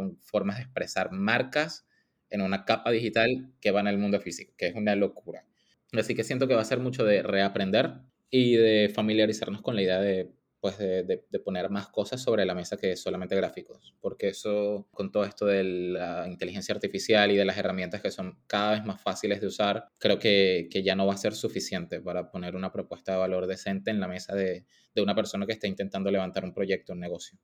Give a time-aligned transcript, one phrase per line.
[0.00, 1.86] con formas de expresar marcas
[2.30, 5.44] en una capa digital que va en el mundo físico, que es una locura.
[5.92, 8.00] Así que siento que va a ser mucho de reaprender
[8.30, 12.54] y de familiarizarnos con la idea de pues de, de, poner más cosas sobre la
[12.54, 17.46] mesa que solamente gráficos, porque eso con todo esto de la inteligencia artificial y de
[17.46, 21.06] las herramientas que son cada vez más fáciles de usar, creo que, que ya no
[21.06, 24.66] va a ser suficiente para poner una propuesta de valor decente en la mesa de,
[24.94, 27.38] de una persona que está intentando levantar un proyecto, un negocio.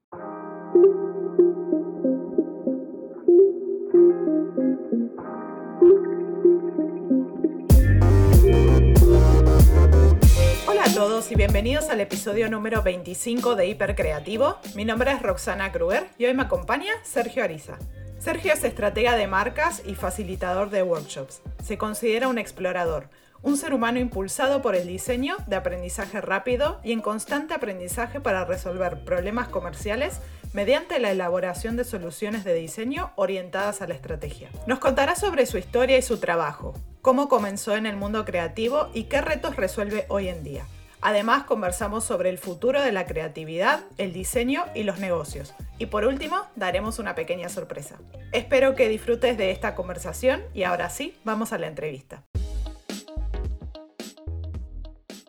[11.09, 14.59] Todos y bienvenidos al episodio número 25 de Hipercreativo.
[14.75, 17.79] Mi nombre es Roxana Kruger y hoy me acompaña Sergio Ariza.
[18.19, 21.43] Sergio es estratega de marcas y facilitador de workshops.
[21.63, 23.09] Se considera un explorador,
[23.43, 28.45] un ser humano impulsado por el diseño de aprendizaje rápido y en constante aprendizaje para
[28.45, 30.19] resolver problemas comerciales
[30.55, 34.51] mediante la elaboración de soluciones de diseño orientadas a la estrategia.
[34.67, 39.05] Nos contará sobre su historia y su trabajo, cómo comenzó en el mundo creativo y
[39.05, 40.67] qué retos resuelve hoy en día.
[41.01, 45.55] Además, conversamos sobre el futuro de la creatividad, el diseño y los negocios.
[45.79, 47.99] Y por último, daremos una pequeña sorpresa.
[48.33, 52.25] Espero que disfrutes de esta conversación y ahora sí, vamos a la entrevista.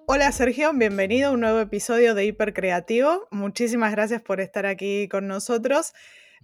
[0.06, 3.28] Hola Sergio, bienvenido a un nuevo episodio de Hipercreativo.
[3.30, 5.94] Muchísimas gracias por estar aquí con nosotros.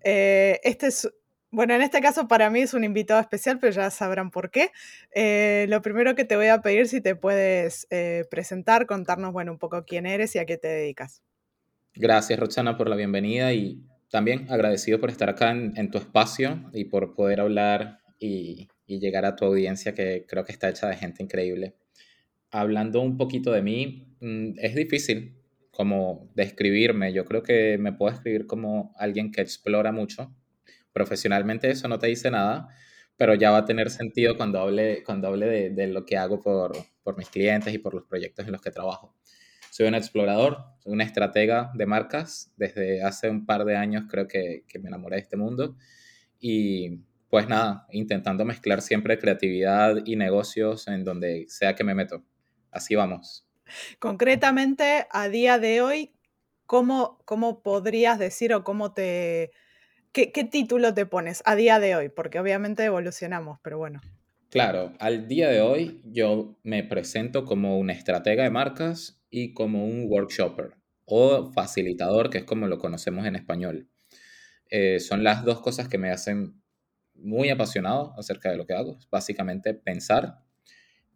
[0.04, 1.10] Eh, este es
[1.54, 4.72] bueno, en este caso para mí es un invitado especial, pero ya sabrán por qué.
[5.14, 9.52] Eh, lo primero que te voy a pedir si te puedes eh, presentar, contarnos, bueno,
[9.52, 11.22] un poco quién eres y a qué te dedicas.
[11.94, 16.86] Gracias, Roxana, por la bienvenida y también agradecido por estar acá en, tu espacio y
[16.86, 21.22] por poder hablar y, llegar a tu audiencia que creo que está hecha de gente
[21.22, 21.76] increíble.
[22.50, 25.36] Hablando un poquito de mí, mm, es difícil
[25.70, 27.14] como describirme.
[27.14, 30.36] Yo creo que me puedo escribir como alguien que explora mucho
[30.94, 32.70] profesionalmente eso no te dice nada,
[33.18, 36.74] pero ya va a tener sentido cuando hable, cuando hable de, lo que hago por,
[37.04, 39.16] por, mis clientes y por los proyectos en los que trabajo.
[39.70, 42.54] Soy un explorador, soy una estratega de marcas.
[42.58, 45.76] Desde hace un par de años creo que, que me enamoré de este mundo.
[46.40, 52.24] Y pues nada, intentando mezclar siempre creatividad y negocios en donde sea que me meto.
[52.72, 53.48] Así vamos.
[54.00, 56.12] Concretamente, a día de hoy,
[56.66, 59.52] ¿cómo, cómo podrías decir o cómo te,
[60.14, 62.10] ¿Qué, título te pones a día de hoy?
[62.10, 64.00] Porque obviamente evolucionamos, pero bueno.
[64.52, 69.84] Claro, al día de hoy yo me presento como un estratega de marcas y como
[69.84, 70.76] un workshopper
[71.06, 73.90] o facilitador, que es como lo conocemos en español.
[74.70, 76.62] Eh, son las dos cosas que me hacen
[77.16, 79.00] muy apasionado acerca de lo que hago.
[79.10, 80.44] Básicamente pensar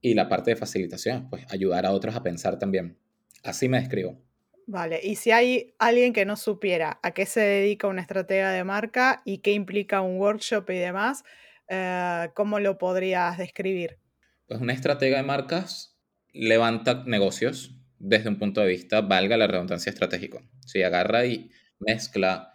[0.02, 2.98] y la parte de facilitación, pues ayudar a otros a pensar también.
[3.44, 4.27] Así me describo.
[4.70, 8.66] Vale, y si hay alguien que no supiera a qué se dedica una estratega de
[8.66, 11.24] marca y qué implica un workshop y demás,
[11.70, 13.98] eh, ¿cómo lo podrías describir?
[14.46, 15.98] Pues una estratega de marcas
[16.34, 20.42] levanta negocios desde un punto de vista, valga la redundancia estratégico.
[20.66, 22.52] Si agarra y mezcla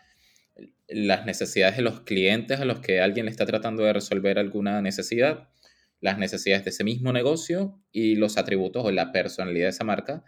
[0.88, 4.82] las necesidades de los clientes a los que alguien le está tratando de resolver alguna
[4.82, 5.48] necesidad,
[6.00, 10.24] las necesidades de ese mismo negocio y los atributos o la personalidad de esa marca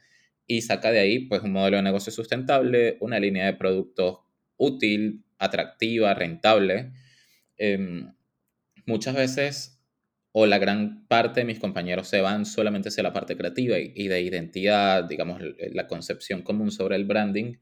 [0.47, 4.19] y saca de ahí pues un modelo de negocio sustentable, una línea de productos
[4.56, 6.93] útil, atractiva, rentable.
[7.56, 8.12] Em,
[8.87, 9.81] muchas veces,
[10.32, 14.09] o la gran parte de mis compañeros se van solamente hacia la parte creativa y,
[14.09, 15.41] de identidad, digamos,
[15.72, 17.56] la concepción común sobre el branding.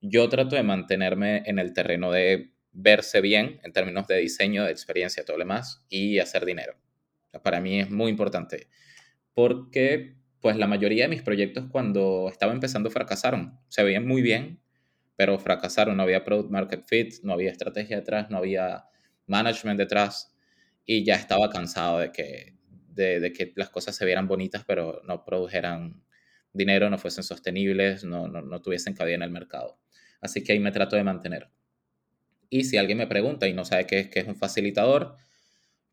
[0.00, 4.72] Yo trato de mantenerme en el terreno de verse bien en términos de diseño, de
[4.72, 6.74] experiencia, todo lo demás, y hacer dinero.
[7.42, 8.68] Para mí es muy importante
[9.34, 13.58] porque pues la mayoría de mis proyectos cuando estaba empezando fracasaron.
[13.68, 14.60] Se veían muy bien,
[15.16, 15.96] pero fracasaron.
[15.96, 18.84] No había product market fit, no había estrategia detrás, no había
[19.26, 20.34] management detrás
[20.86, 22.56] y ya estaba cansado de que,
[22.88, 26.02] de, que las cosas se vieran bonitas, pero no produjeran
[26.52, 29.78] dinero, no fuesen sostenibles, no, no, no tuviesen cabida en el mercado.
[30.20, 31.50] Así que ahí me trato de mantener.
[32.48, 35.16] Y si alguien me pregunta y no sabe qué es, qué es un facilitador,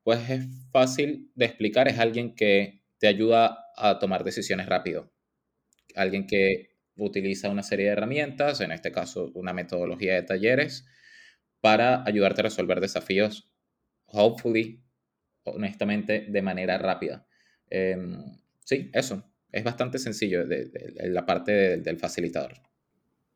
[0.03, 1.87] pues es fácil de explicar.
[1.87, 5.13] Es alguien que te ayuda a tomar decisiones rápido.
[5.95, 10.85] Alguien que utiliza una serie de herramientas, en este caso una metodología de talleres,
[11.61, 13.49] para ayudarte a resolver desafíos,
[14.07, 14.83] hopefully,
[15.43, 17.27] honestamente, de manera rápida.
[17.69, 18.17] Em,
[18.63, 19.23] sí, eso.
[19.51, 20.69] Es bastante sencillo de,
[21.09, 22.53] la parte del facilitador.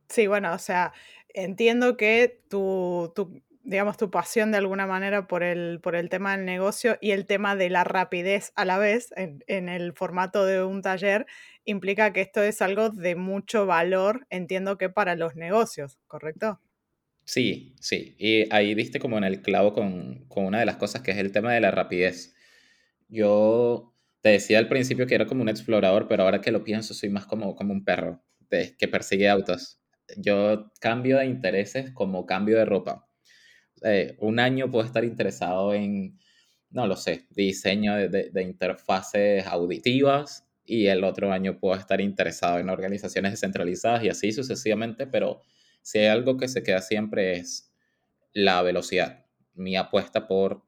[0.10, 0.94] Sí, bueno, o sea,
[1.30, 6.36] entiendo que tu, tu digamos, tu pasión de alguna manera por el, por el tema
[6.36, 10.64] del negocio y el tema de la rapidez a la vez en, el formato de
[10.64, 11.26] un taller
[11.64, 16.60] implica que esto es algo de mucho valor, entiendo que para los negocios, ¿correcto?
[17.24, 18.16] Sí, sí.
[18.18, 21.18] Y ahí diste como en el clavo con, con una de las cosas que es
[21.18, 22.34] el tema de la rapidez.
[23.08, 26.94] Yo te decía al principio que era como un explorador, pero ahora que lo pienso
[26.94, 29.80] soy más como, como un perro que persigue autos.
[30.18, 33.08] Yo cambio de intereses como cambio de ropa.
[33.84, 36.20] Eh, un año puedo estar interesado en,
[36.70, 42.60] no lo sé, diseño de, de, interfaces auditivas y el otro año puedo estar interesado
[42.60, 45.42] en organizaciones descentralizadas y así sucesivamente, pero
[45.82, 47.74] si hay algo que se queda siempre es
[48.34, 49.26] la velocidad.
[49.54, 50.64] Mi apuesta por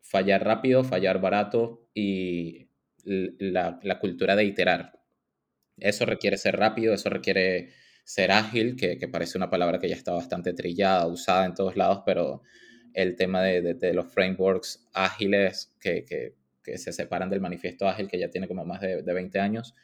[0.00, 2.70] fallar rápido, fallar barato y
[3.04, 5.00] la, la cultura de iterar.
[5.76, 7.72] Eso requiere ser rápido, eso requiere
[8.04, 11.76] ser ágil, que, que, parece una palabra que ya está bastante trillada, usada en todos
[11.76, 12.42] lados, pero
[12.92, 18.08] el tema de, de, los frameworks ágiles que, que, que, se separan del manifiesto ágil,
[18.08, 19.74] que ya tiene como más de, de 20 años,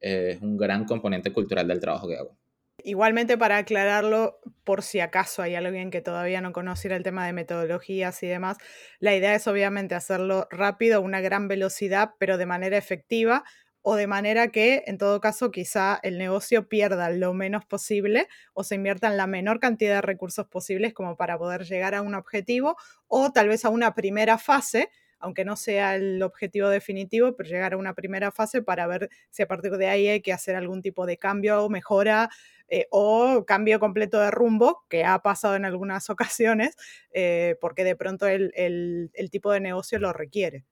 [0.00, 2.36] eh, es un gran componente cultural del trabajo que hago.
[2.82, 7.32] Igualmente para aclararlo, por si acaso hay alguien que todavía no conociera el tema de
[7.32, 8.58] metodologías y demás,
[9.00, 13.44] la idea es obviamente hacerlo rápido, a una gran velocidad, pero de manera efectiva,
[13.88, 18.64] o de manera que, en todo caso, quizá el negocio pierda lo menos posible o
[18.64, 22.16] se invierta en la menor cantidad de recursos posibles como para poder llegar a un
[22.16, 24.90] objetivo o tal vez a una primera fase,
[25.20, 29.44] aunque no sea el objetivo definitivo, pero llegar a una primera fase para ver si
[29.44, 32.28] a partir de ahí hay que hacer algún tipo de cambio o mejora
[32.66, 36.74] eh, o cambio completo de rumbo, que ha pasado en algunas ocasiones,
[37.12, 40.64] eh, porque de pronto el, el tipo de negocio lo requiere.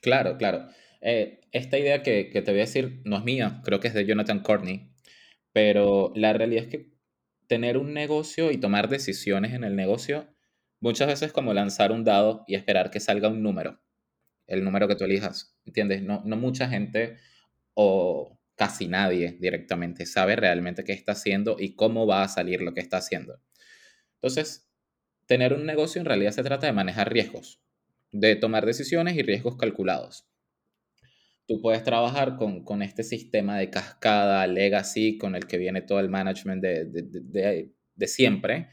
[0.00, 0.68] Claro, claro.
[1.06, 4.06] Eh, esta idea que, te voy a decir no es mía, creo que es de
[4.06, 4.90] Jonathan Courtney,
[5.52, 6.94] pero la realidad es que
[7.46, 10.34] tener un negocio y tomar decisiones en el negocio
[10.80, 13.82] muchas veces es como lanzar un dado y esperar que salga un número,
[14.46, 16.02] el número que tú elijas, ¿entiendes?
[16.02, 17.18] No, no mucha gente
[17.74, 22.72] o casi nadie directamente sabe realmente qué está haciendo y cómo va a salir lo
[22.72, 23.42] que está haciendo.
[24.14, 24.70] Entonces,
[25.26, 27.60] tener un negocio en realidad se trata de manejar riesgos,
[28.10, 30.26] de tomar decisiones y riesgos calculados
[31.46, 36.00] tú puedes trabajar con, con, este sistema de cascada, legacy, con el que viene todo
[36.00, 38.68] el management de, de, de, siempre,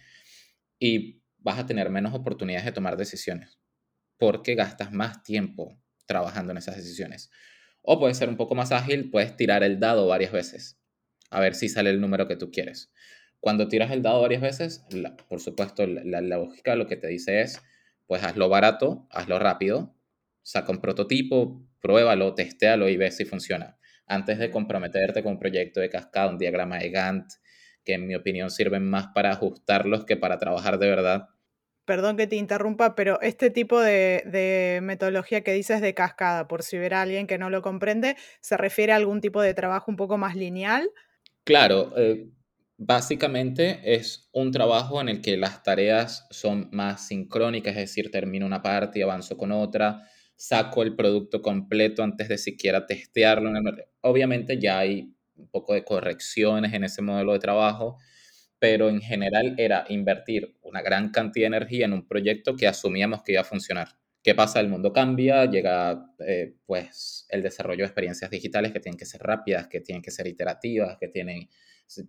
[0.79, 3.59] y vas a tener menos oportunidades de tomar decisiones,
[4.17, 7.29] porque gastas más tiempo trabajando en esas decisiones.
[7.81, 10.79] O puedes ser un poco más ágil, puedes tirar el dado varias veces,
[11.29, 12.91] a ver si sale el número que tú quieres.
[13.39, 14.85] Cuando tiras el dado varias veces,
[15.27, 17.59] por supuesto, la, la lógica lo que te dice es,
[18.05, 19.95] pues hazlo barato, hazlo rápido,
[20.43, 23.77] saca un prototipo, pruébalo, testéalo y ve si funciona.
[24.07, 27.33] Antes de comprometerte con un proyecto de cascada, un diagrama de Gantt,
[27.83, 31.29] que en mi opinión sirven más para ajustarlos que para trabajar de verdad.
[31.85, 36.77] Perdón que te interrumpa, pero este tipo de, metodología que dices de cascada, por si
[36.77, 40.17] hubiera alguien que no lo comprende, ¿se refiere a algún tipo de trabajo un poco
[40.17, 40.89] más lineal?
[41.43, 42.29] Claro, eh,
[42.77, 48.45] básicamente es un trabajo en el que las tareas son más sincrónicas, es decir, termino
[48.45, 50.07] una parte y avanzo con otra
[50.41, 53.51] saco el producto completo antes de siquiera testearlo.
[54.01, 57.99] Obviamente ya hay un poco de correcciones en ese modelo de trabajo,
[58.57, 63.21] pero en general era invertir una gran cantidad de energía en un proyecto que asumíamos
[63.21, 63.89] que iba a funcionar.
[64.23, 64.59] ¿Qué pasa?
[64.59, 69.21] El mundo cambia, llega eh, pues el desarrollo de experiencias digitales que tienen que ser
[69.21, 71.49] rápidas, que tienen que ser iterativas, que tienen,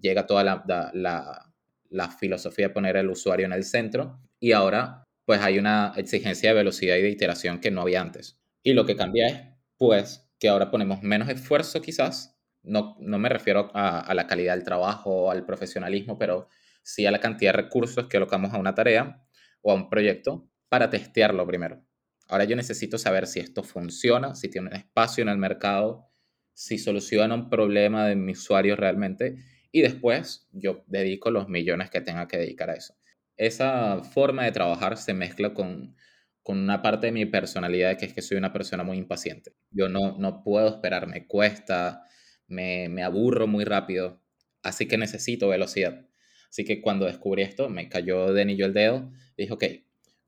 [0.00, 1.52] llega toda la, la,
[1.90, 6.50] la filosofía de poner al usuario en el centro y ahora pues hay una exigencia
[6.50, 8.40] de velocidad y de iteración que no había antes.
[8.62, 9.40] Y lo que cambia es,
[9.76, 14.64] pues, que ahora ponemos menos esfuerzo quizás, no, no me refiero a, la calidad del
[14.64, 16.48] trabajo o al profesionalismo, pero
[16.82, 19.24] sí a la cantidad de recursos que colocamos a una tarea
[19.62, 21.84] o a un proyecto para testearlo primero.
[22.28, 26.08] Ahora yo necesito saber si esto funciona, si tiene un espacio en el mercado,
[26.54, 29.36] si soluciona un problema de mi usuario realmente
[29.70, 32.94] y después yo dedico los millones que tenga que dedicar a eso
[33.36, 35.96] esa forma de trabajar se mezcla con,
[36.44, 39.54] una parte de mi personalidad que es que soy una persona muy impaciente.
[39.70, 42.02] Yo no, no puedo esperar, me cuesta,
[42.48, 44.20] me, me aburro muy rápido,
[44.62, 46.06] así que necesito velocidad.
[46.50, 49.64] Así que cuando descubrí esto, me cayó de anillo el dedo, dije, ok,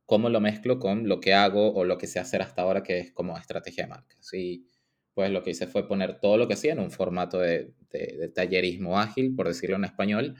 [0.07, 2.99] ¿cómo lo mezclo con lo que hago o lo que sé hacer hasta ahora, que
[3.01, 4.33] es como estrategia de marcas?
[4.33, 4.69] Y
[5.15, 8.31] pues lo que hice fue poner todo lo que hacía en un formato de, de
[8.35, 10.37] tallerismo ágil, por decirlo en español,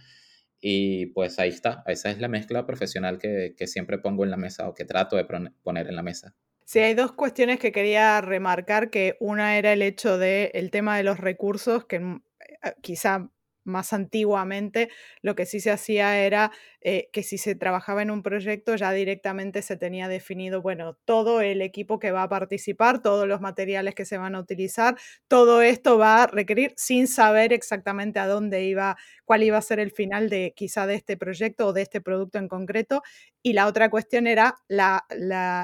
[0.67, 4.67] y pues ahí está, esa es la mezcla profesional que, siempre pongo en la mesa
[4.67, 5.27] o que trato de
[5.63, 6.35] poner en la mesa.
[6.65, 10.97] Sí, hay dos cuestiones que quería remarcar, que una era el hecho del el tema
[10.97, 12.23] de los recursos, que mm,
[12.65, 13.31] eh, quizá
[13.65, 14.91] más antiguamente
[15.23, 18.93] lo que sí se hacía era eh, que si se trabajaba en un proyecto ya
[18.93, 23.95] directamente se tenía definido, bueno, todo el equipo que va a participar, todos los materiales
[23.95, 24.97] que se van a utilizar,
[25.29, 29.81] todo esto va a requerir sin saber exactamente a dónde iba, cuál iba a ser
[29.81, 33.03] el final de quizá de este proyecto o de este producto en concreto.
[33.43, 35.05] Y la otra cuestión era la,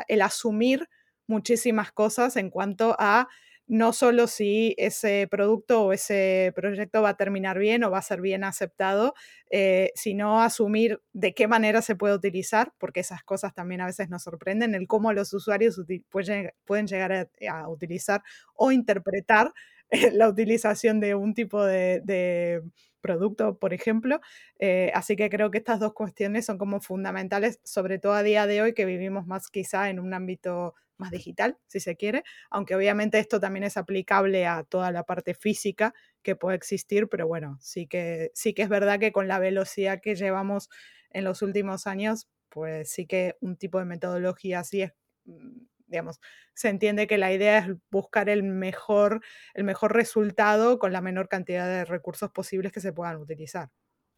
[0.08, 0.88] el asumir
[1.26, 3.28] muchísimas cosas en cuanto a
[3.70, 8.02] no solo si ese producto o ese proyecto va a terminar bien o va a
[8.02, 9.14] ser bien aceptado,
[9.48, 14.10] eh, sino asumir de qué manera se puede utilizar, porque esas cosas también a veces
[14.10, 17.12] nos sorprenden, el cómo los usuarios pueden llegar
[17.48, 18.24] a, utilizar
[18.56, 19.52] o interpretar
[20.14, 22.62] la utilización de un tipo de,
[23.00, 24.20] producto, por ejemplo.
[24.58, 28.48] Eh, así que creo que estas dos cuestiones son como fundamentales, sobre todo a día
[28.48, 32.76] de hoy que vivimos más quizá en un ámbito más digital, si se quiere, aunque
[32.76, 37.58] obviamente esto también es aplicable a toda la parte física que puede existir, pero bueno,
[37.60, 40.68] sí que, sí que es verdad que con la velocidad que llevamos
[41.10, 44.92] en los últimos años, pues sí que un tipo de metodología así es,
[45.24, 46.20] mm, digamos,
[46.54, 49.22] se entiende que la idea es buscar el mejor,
[49.54, 53.70] el mejor resultado con la menor cantidad de recursos posibles que se puedan utilizar.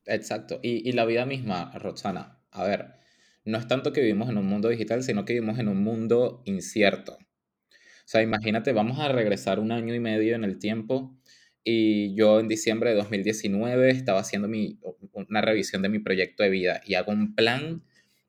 [0.05, 0.59] Exacto.
[0.63, 2.95] Y, y la vida misma, Roxana, a ver,
[3.45, 6.43] no es tanto que vivimos en un mundo digital, sino que vivimos en un mundo
[6.45, 7.15] incierto.
[7.15, 11.17] O sea, imagínate, vamos a regresar un año y medio en el tiempo
[11.65, 14.79] y yo en diciembre de 2019 estaba haciendo mi,
[15.13, 17.85] una revisión de mi proyecto de vida y hago un plan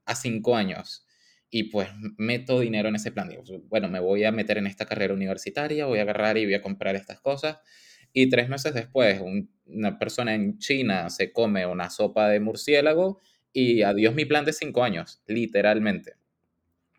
[0.05, 1.08] a cinco años
[1.50, 3.29] y pues meto dinero en ese plan.
[3.29, 6.55] Digo, bueno, me voy a meter en esta carrera universitaria, voy a agarrar y voy
[6.55, 7.58] a comprar estas cosas.
[8.12, 9.22] Y tres meses después,
[9.65, 13.22] una persona en China se come una sopa de murciélago
[13.53, 16.15] y adiós mi plan de cinco años, literalmente.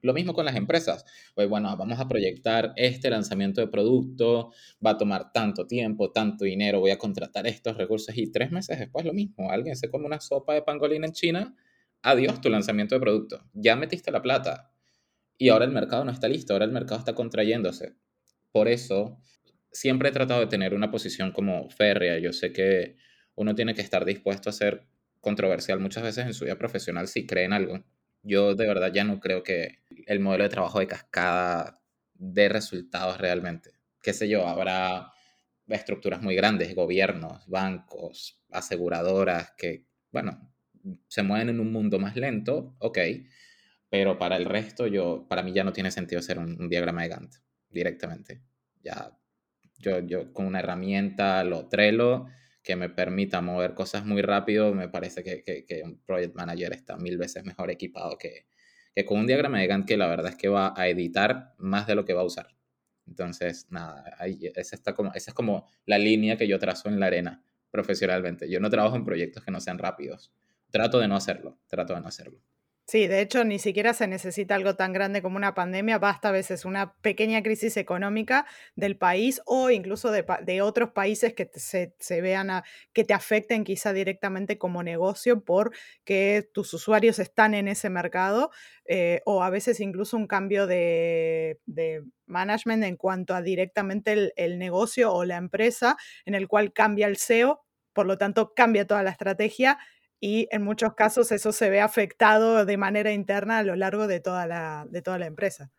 [0.00, 1.04] Lo mismo con las empresas.
[1.34, 4.52] Pues bueno, vamos a proyectar este lanzamiento de producto,
[4.84, 8.78] va a tomar tanto tiempo, tanto dinero, voy a contratar estos recursos y tres meses
[8.78, 9.50] después lo mismo.
[9.50, 11.56] Alguien se come una sopa de pangolín en China,
[12.02, 13.42] adiós tu lanzamiento de producto.
[13.54, 14.70] Ya metiste la plata
[15.38, 17.94] y ahora el mercado no está listo, ahora el mercado está contrayéndose.
[18.52, 19.18] Por eso,
[19.73, 22.18] siempre he tratado de tener una posición como férrea.
[22.18, 22.96] Yo sé que
[23.37, 24.87] uno tiene que estar dispuesto a hacer
[25.24, 27.82] controversial muchas veces en su vida profesional si creen algo.
[28.22, 31.82] Yo de verdad ya no creo que el modelo de trabajo de cascada
[32.14, 33.72] dé resultados realmente.
[34.02, 35.12] Qué sé yo, habrá
[35.66, 40.52] estructuras muy grandes, gobiernos, bancos, aseguradoras que, bueno,
[41.08, 42.98] se mueven en un mundo más lento, ok,
[43.88, 47.08] pero para el resto yo, para mí ya no tiene sentido hacer un, diagrama de
[47.08, 47.34] Gantt
[47.70, 48.42] directamente.
[48.82, 49.16] Ya,
[49.78, 52.26] yo, yo con una herramienta lo trelo
[52.64, 56.97] que me permita mover cosas muy rápido, me parece que, que, un project manager está
[56.97, 58.47] mil veces mejor equipado que,
[58.94, 61.87] que con un diagrama de Gantt que la verdad es que va a editar más
[61.87, 62.49] de lo que va a usar.
[63.06, 66.99] Entonces, nada, ahí, esa, está como, esa es como la línea que yo trazo en
[66.99, 68.49] la arena profesionalmente.
[68.49, 70.33] Yo no trabajo en proyectos que no sean rápidos.
[70.71, 72.40] Trato de no hacerlo, trato de no hacerlo.
[72.86, 76.32] Sí, de hecho, ni siquiera se necesita algo tan grande como una pandemia, basta a
[76.32, 78.44] veces una pequeña crisis económica
[78.76, 82.62] del país o incluso de, otros países que se, vean a,
[82.92, 88.50] que te afecten quizá directamente como negocio porque tus usuarios están en ese mercado
[88.86, 91.58] eh, o a veces incluso un cambio de,
[92.26, 97.06] management en cuanto a directamente el, el negocio o la empresa en el cual cambia
[97.06, 97.64] el SEO,
[97.94, 99.78] por lo tanto cambia toda la estrategia
[100.24, 104.20] y en muchos casos eso se ve afectado de manera interna a lo largo de
[104.20, 105.70] toda la, de toda la empresa.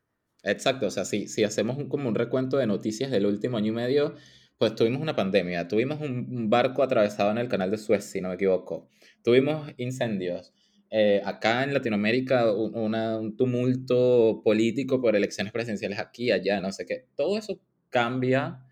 [0.44, 3.70] Exacto, o sea, si, si hacemos un, como un recuento de noticias del último año
[3.70, 4.14] y medio,
[4.60, 8.30] pues tuvimos una pandemia, tuvimos un barco atravesado en el canal de Suez, si no
[8.30, 8.88] me equivoco,
[9.24, 10.54] tuvimos incendios,
[10.92, 17.08] eh, acá en Latinoamérica un tumulto político por elecciones presidenciales aquí, allá, no sé qué,
[17.16, 17.60] todo eso
[17.90, 18.64] cambia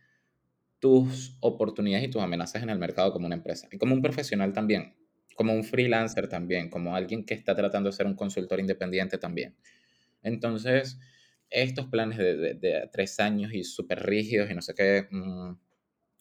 [0.78, 4.54] tus oportunidades y tus amenazas en el mercado como una empresa y como un profesional
[4.54, 4.94] también
[5.36, 9.56] como un freelancer también, como alguien que está tratando de ser un consultor independiente también.
[10.22, 11.00] Entonces,
[11.50, 15.54] estos planes de, de, tres años y súper rígidos y no sé qué, mm,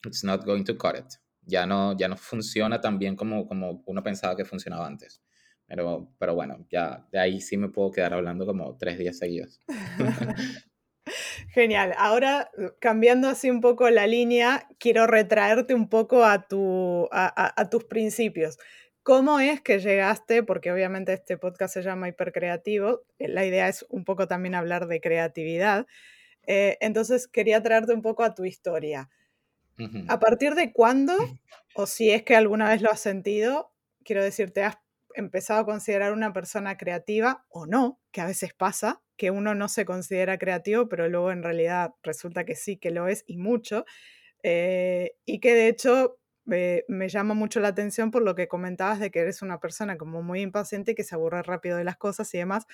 [0.05, 1.05] it's not going to cut it.
[1.45, 5.21] Ya no, ya no funciona tan bien como, como uno pensaba que funcionaba antes.
[5.65, 9.59] Pero, pero bueno, ya de ahí sí me puedo quedar hablando como tres días seguidos.
[11.53, 11.93] Genial.
[11.97, 17.69] Ahora, cambiando así un poco la línea, quiero retraerte un poco a, tu, a, a
[17.69, 18.57] tus principios.
[19.03, 20.43] ¿Cómo es que llegaste?
[20.43, 23.01] Porque obviamente este podcast se llama Hipercreativo.
[23.19, 25.87] Eh, la idea es un poco también hablar de creatividad.
[26.47, 29.09] Eh, entonces quería traerte un poco a tu historia.
[30.07, 31.13] ¿A partir de cuándo,
[31.75, 33.73] o si es que alguna vez lo has sentido,
[34.05, 34.77] quiero decirte, has
[35.15, 39.67] empezado a considerar una persona creativa o no, que a veces pasa, que uno no
[39.67, 43.85] se considera creativo, pero luego en realidad resulta que sí que lo es y mucho,
[44.43, 48.99] eh, y que de hecho me, me llama mucho la atención por lo que comentabas
[48.99, 52.33] de que eres una persona como muy impaciente que se aburre rápido de las cosas
[52.33, 52.65] y demás.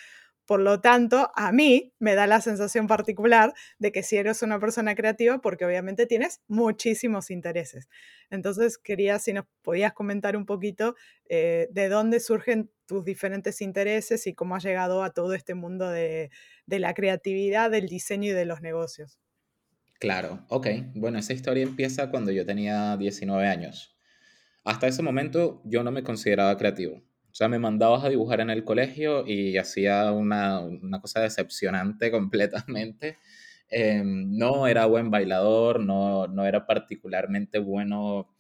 [0.45, 4.59] Por lo tanto, a mí me da la sensación particular de que si eres una
[4.59, 7.87] persona creativa, porque obviamente tienes muchísimos intereses.
[8.31, 10.95] Entonces, quería si nos podías comentar un poquito
[11.29, 15.87] eh, de dónde surgen tus diferentes intereses y cómo has llegado a todo este mundo
[15.87, 16.31] de,
[16.65, 19.19] de la creatividad, del diseño y de los negocios.
[19.99, 20.67] Claro, ok.
[20.95, 23.97] Bueno, esa historia empieza cuando yo tenía 19 años.
[24.65, 26.97] Hasta ese momento yo no me consideraba creativo.
[27.31, 32.11] O sea, me mandabas a dibujar en el colegio y hacía una, una cosa decepcionante
[32.11, 33.17] completamente.
[33.69, 38.35] Em, no era buen bailador, no, no era particularmente bueno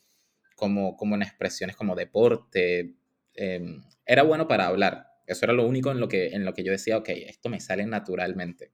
[0.55, 2.95] como, como en expresiones como deporte.
[3.35, 5.07] Em, era bueno para hablar.
[5.27, 7.59] Eso era lo único en lo que, en lo que yo decía, ok, esto me
[7.61, 8.73] sale naturalmente.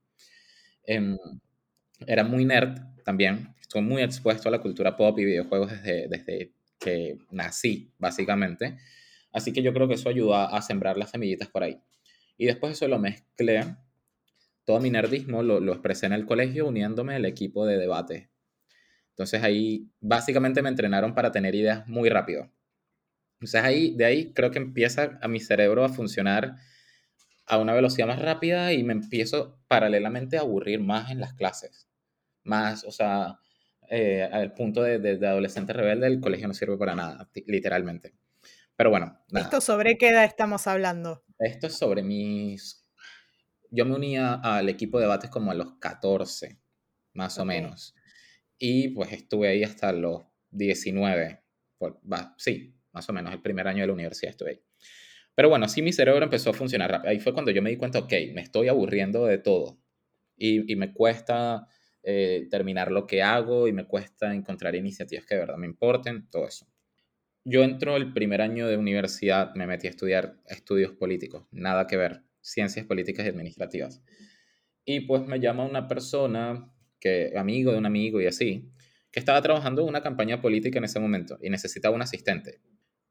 [0.86, 1.18] Em,
[2.08, 3.56] era muy nerd también.
[3.60, 8.78] Estoy muy expuesto a la cultura pop y videojuegos desde, desde que nací, básicamente.
[9.32, 11.82] Así que yo creo que eso ayudó a, sembrar las semillitas por ahí.
[12.38, 13.75] Y después eso lo mezclé.
[14.64, 18.30] Todo mi nerdismo lo, lo expresé en el colegio uniéndome al equipo de debate.
[19.10, 22.52] Entonces ahí básicamente me entrenaron para tener ideas muy rápido.
[23.36, 26.56] Entonces ahí, de ahí creo que empieza a mi cerebro a funcionar
[27.48, 31.88] a una velocidad más rápida y me empiezo paralelamente a aburrir más en las clases.
[32.44, 33.40] Más, o sea,
[33.90, 38.14] eh, al punto de, de, adolescente rebelde, el colegio no sirve para nada, literalmente.
[38.75, 39.20] Pero bueno.
[39.30, 39.46] Nada.
[39.46, 41.24] ¿Esto sobre qué edad estamos hablando?
[41.40, 42.86] Esto es sobre mis...
[43.72, 46.60] Yo me unía al equipo de debates como a los 14,
[47.14, 47.96] más o menos.
[48.58, 51.44] Y pues estuve ahí hasta los 19.
[51.78, 52.00] Por,
[52.38, 54.64] sí, más o menos, el primer año de la universidad estuve ahí.
[55.36, 57.12] Pero bueno, así mi cerebro empezó a funcionar rápido.
[57.12, 59.77] Ahí fue cuando yo me di cuenta, ok, me estoy aburriendo de todo.
[60.38, 61.68] Y, y me cuesta
[62.08, 66.30] eh, terminar lo que hago y me cuesta encontrar iniciativas que de verdad me importen,
[66.30, 66.68] todo eso.
[67.44, 71.98] Yo entro el primer año de universidad, me metí a estudiar estudios políticos, nada que
[71.98, 74.04] ver, ciencias políticas y administrativas.
[74.86, 78.72] Y pues me llama una persona, que, amigo de un amigo y así,
[79.12, 82.62] que estaba trabajando una campaña política en ese momento y necesitaba un asistente.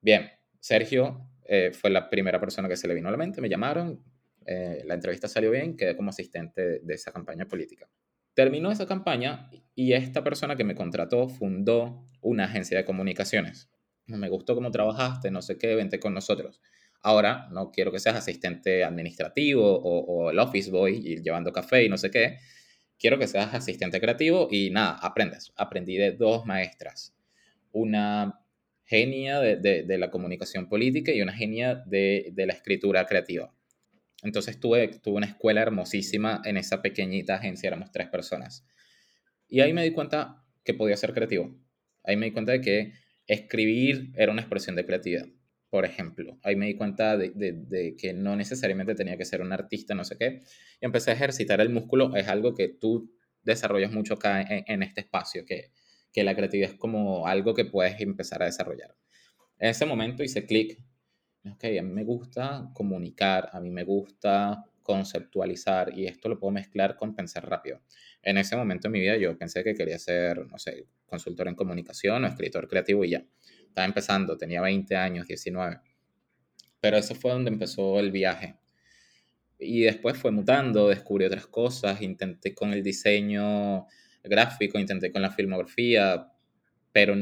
[0.01, 3.49] Bien, Sergio eh, fue la primera persona que se le vino a la mente, me
[3.49, 4.03] llamaron,
[4.47, 7.89] eh, la entrevista salió bien, quedé como asistente de esa campaña política.
[8.35, 13.71] Terminó esa campaña y esta persona que me contrató fundó una agencia de comunicaciones.
[14.07, 16.61] Me gustó cómo trabajaste, no sé qué, vente con nosotros.
[17.01, 21.85] Ahora no quiero que seas asistente administrativo o, o el office boy y llevando café
[21.85, 22.39] y no sé qué.
[22.99, 25.53] Quiero que seas asistente creativo y nada, aprendas.
[25.57, 27.15] Aprendí de dos maestras.
[27.73, 28.44] Una
[28.87, 33.55] genia de, la comunicación política y una genia de, la escritura creativa.
[34.23, 38.67] Entonces tuve, tuve una escuela hermosísima en esa pequeñita agencia, éramos tres personas.
[39.49, 41.55] Y ahí me di cuenta que podía ser creativo.
[42.03, 42.93] Ahí me di cuenta de que
[43.27, 45.27] escribir era una expresión de creatividad,
[45.69, 46.39] por ejemplo.
[46.43, 50.17] Ahí me di cuenta de, que no necesariamente tenía que ser un artista, no sé
[50.19, 50.43] qué.
[50.81, 52.17] Y empecé a ejercitar el músculo.
[52.17, 55.71] Es algo que tú desarrollas mucho acá en este espacio, que,
[56.15, 58.95] que la creatividad es como algo que puedes empezar a desarrollar.
[59.59, 60.81] En ese momento hice clic,
[61.45, 66.53] ok, a mí me gusta comunicar, a mí me gusta conceptualizar y esto lo puedo
[66.53, 67.83] mezclar con pensar rápido.
[68.23, 71.57] En ese momento en mi vida yo pensé que quería ser, no sé, consultor en
[71.57, 73.27] comunicación o escritor creativo y ya.
[73.67, 75.81] Estaba empezando, tenía 20 años, 19.
[76.81, 78.55] Pero eso fue donde empezó el viaje.
[79.59, 83.87] Y después fue mutando, descubrí otras cosas, intenté con el diseño
[84.25, 86.29] gráfico, intenté con la filmografía,
[86.93, 87.15] pero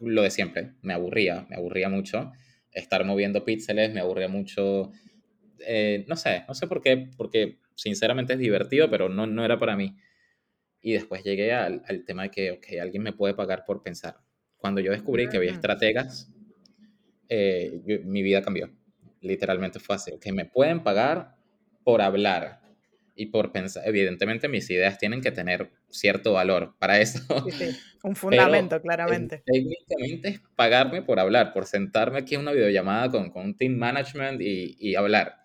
[0.00, 2.32] lo de siempre, me aburría, me aburría mucho.
[2.72, 4.90] Estar moviendo píxeles, me aburría mucho.
[5.60, 9.58] Eh, no sé, no sé por qué, porque sinceramente es divertido, pero no, no era
[9.58, 9.96] para mí.
[10.80, 14.16] Y después llegué al, al tema de que, ok, alguien me puede pagar por pensar.
[14.56, 16.32] Cuando yo descubrí que había estrategas,
[17.28, 18.70] eh, mi vida cambió.
[19.20, 21.36] Literalmente fue así, que me pueden pagar
[21.84, 22.60] por hablar
[23.20, 27.20] y por pensar, evidentemente mis ideas tienen que tener cierto valor para eso.
[28.02, 29.42] Un fundamento, claramente.
[29.44, 33.74] Técnicamente es pagarme por hablar, por sentarme aquí en una videollamada con, con un team
[33.74, 35.36] management y, y, hablar.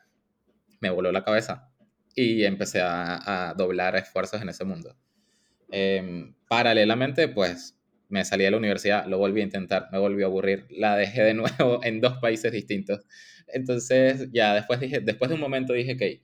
[0.80, 1.70] Me voló la cabeza
[2.16, 4.96] y empecé a, a doblar esfuerzos en ese mundo.
[5.70, 10.30] Em, paralelamente, pues me salí de la universidad, lo volví a intentar, me volvió a
[10.30, 13.02] aburrir, la dejé de nuevo en dos países distintos.
[13.48, 16.22] Entonces, ya después, dije, después de un momento dije que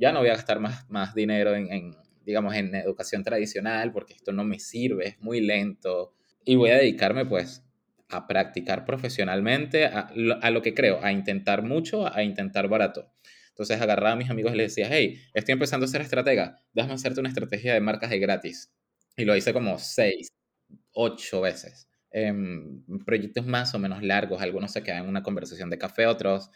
[0.00, 4.32] ya no voy a gastar más, más dinero en, digamos, en educación tradicional porque esto
[4.32, 6.14] no me sirve, es muy lento.
[6.44, 7.64] Y voy a dedicarme pues
[8.08, 10.10] a practicar profesionalmente, a,
[10.40, 13.12] a lo que creo, a intentar mucho, a intentar barato.
[13.50, 16.94] Entonces agarraba a mis amigos y les decía, hey, estoy empezando a ser estratega, déjame
[16.94, 18.72] hacerte una estrategia de marcas de gratis.
[19.16, 20.28] Y lo hice como seis,
[20.92, 21.88] ocho veces.
[22.12, 26.50] em, proyectos más o menos largos, algunos se quedan en una conversación de café, otros...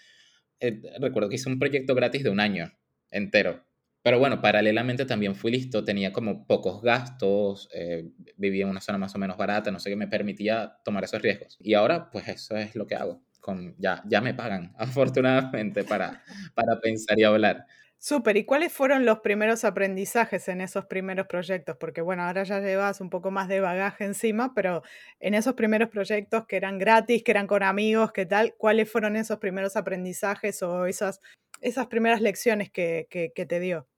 [0.60, 2.72] Eh, recuerdo que hice un proyecto gratis de un año
[3.14, 3.64] entero.
[4.02, 8.98] Pero bueno, paralelamente también fui listo, tenía como pocos gastos, eh, vivía en una zona
[8.98, 11.56] más o menos barata, no sé qué me permitía tomar esos riesgos.
[11.58, 13.22] Y ahora, pues eso es lo que hago.
[13.40, 16.22] Con, ya, ya me pagan, afortunadamente, para,
[16.54, 17.64] para pensar y hablar.
[17.98, 21.78] Súper, ¿y cuáles fueron los primeros aprendizajes en esos primeros proyectos?
[21.80, 24.82] Porque bueno, ahora ya llevas un poco más de bagaje encima, pero
[25.20, 28.54] en esos primeros proyectos que eran gratis, que eran con amigos, ¿qué tal?
[28.58, 31.22] ¿Cuáles fueron esos primeros aprendizajes o esas,
[31.64, 33.88] esas primeras lecciones que, que, te dio?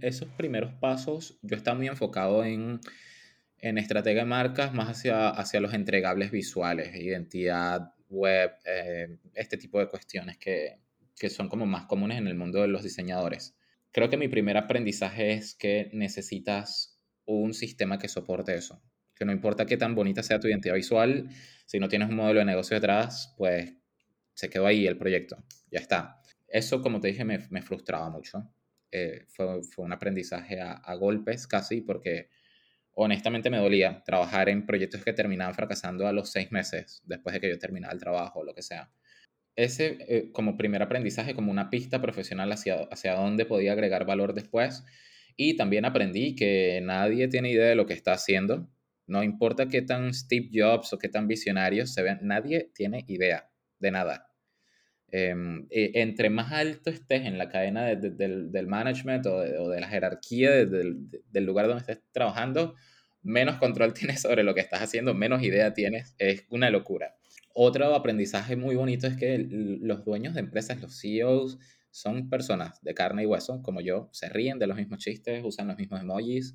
[0.00, 2.80] Esos primeros pasos, yo estaba muy enfocado en,
[3.58, 9.80] en estrategia de marcas, más hacia, hacia los entregables visuales, identidad, web, eh, este tipo
[9.80, 10.78] de cuestiones que,
[11.18, 13.56] que son como más comunes en el mundo de los diseñadores.
[13.92, 18.80] Creo que mi primer aprendizaje es que necesitas un sistema que soporte eso.
[19.16, 21.28] Que no importa qué tan bonita sea tu identidad visual,
[21.66, 23.74] si no tienes un modelo de negocio detrás, pues
[24.32, 25.44] se quedó ahí el proyecto.
[25.70, 26.19] Ya está.
[26.50, 28.52] Eso, como te dije, me, frustraba mucho.
[28.92, 32.28] Eh, fue, fue, un aprendizaje a, a, golpes casi porque
[32.92, 37.40] honestamente me dolía trabajar en proyectos que terminaban fracasando a los seis meses después de
[37.40, 38.90] que yo terminaba el trabajo o lo que sea.
[39.56, 44.34] Ese eh, como primer aprendizaje, como una pista profesional hacia, hacia dónde podía agregar valor
[44.34, 44.84] después.
[45.36, 48.68] Y también aprendí que nadie tiene idea de lo que está haciendo.
[49.06, 53.50] No importa qué tan Steve Jobs o qué tan visionarios se vean, nadie tiene idea
[53.78, 54.29] de nada.
[55.12, 59.80] Em, eh, entre más alto estés en la cadena de, de, del, management o de,
[59.80, 62.76] la jerarquía del, del, lugar donde estés trabajando,
[63.22, 66.14] menos control tienes sobre lo que estás haciendo, menos idea tienes.
[66.18, 67.16] Es una locura.
[67.52, 71.58] Otro aprendizaje muy bonito es que los dueños de empresas, los CEOs,
[71.90, 75.66] son personas de carne y hueso, como yo, se ríen de los mismos chistes, usan
[75.66, 76.54] los mismos emojis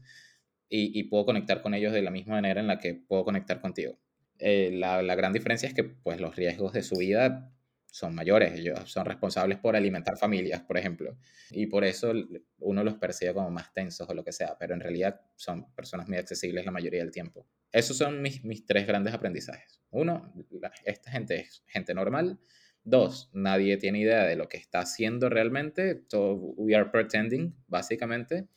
[0.70, 3.60] y, y puedo conectar con ellos de la misma manera en la que puedo conectar
[3.60, 4.00] contigo.
[4.40, 7.52] Eh, la, la, gran diferencia es que pues, los riesgos de su vida
[7.96, 11.18] son mayores, ellos son responsables por alimentar familias, por ejemplo,
[11.50, 12.12] y por eso
[12.60, 16.06] uno los percibe como más tensos o lo que sea, pero en realidad son personas
[16.10, 17.48] muy accesibles la mayoría del tiempo.
[17.72, 19.80] Esos son mis, mis tres grandes aprendizajes.
[19.92, 22.38] Uno, la, esta gente es gente normal.
[22.84, 26.04] Dos, nadie tiene idea de lo que está haciendo realmente.
[26.12, 28.50] We are pretending, básicamente.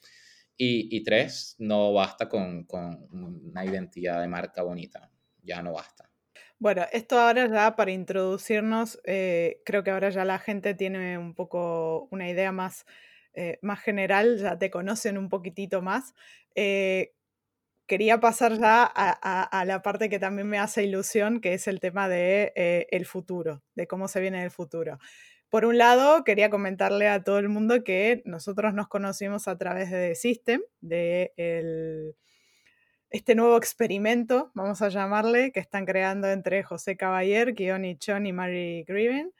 [0.57, 5.13] Y, y tres, no basta con, con una identidad de marca bonita.
[5.45, 6.08] Ya no basta.
[6.61, 11.35] Bueno, esto ahora ya para introducirnos, eh, creo que ahora ya la gente tiene un
[11.35, 12.85] poco una idea más,
[13.33, 16.15] eh, más general, ya te conocen un poquitito más.
[16.57, 17.13] Eh,
[17.87, 22.09] quería pasar ya a, la parte que también me hace ilusión, que es el tema
[22.09, 22.53] de
[22.91, 24.99] el futuro, de cómo se viene el futuro.
[25.51, 29.91] Por un lado, quería comentarle a todo el mundo que nosotros nos conocimos a través
[29.91, 32.15] de The System, de
[33.11, 38.33] este nuevo experimento, vamos a llamarle, que están creando entre José Caballer, Kioni Chon y
[38.33, 39.33] Mary Griven.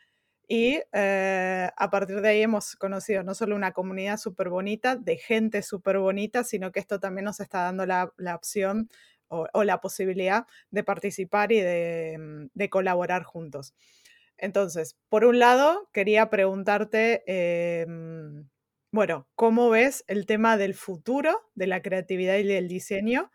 [0.49, 5.19] Y eh, a partir de ahí hemos conocido no solo una comunidad súper bonita, de
[5.19, 8.89] gente súper bonita, sino que esto también nos está dando la, opción
[9.29, 13.75] o, la posibilidad de participar y de, de, colaborar juntos.
[14.39, 17.87] Entonces, por un lado, quería preguntarte, eh,
[18.91, 23.31] bueno, ¿cómo ves el tema del futuro de la creatividad y del diseño?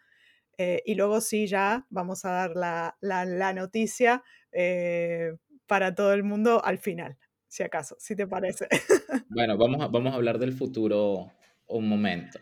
[0.58, 5.34] Eh, y luego sí, ya vamos a dar la, la, noticia eh,
[5.66, 8.68] para todo el mundo al final, si acaso, si te parece.
[9.30, 11.32] Bueno, vamos a, vamos a hablar del futuro
[11.66, 12.40] un momento.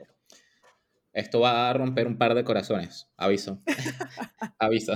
[1.14, 3.62] Esto va a romper un par de corazones, aviso.
[4.60, 4.94] aviso.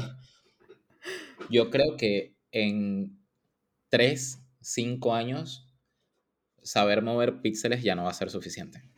[1.49, 3.17] Yo creo que en
[3.89, 5.73] 3, 5 años,
[6.63, 8.94] saber mover píxeles ya no va a ser suficiente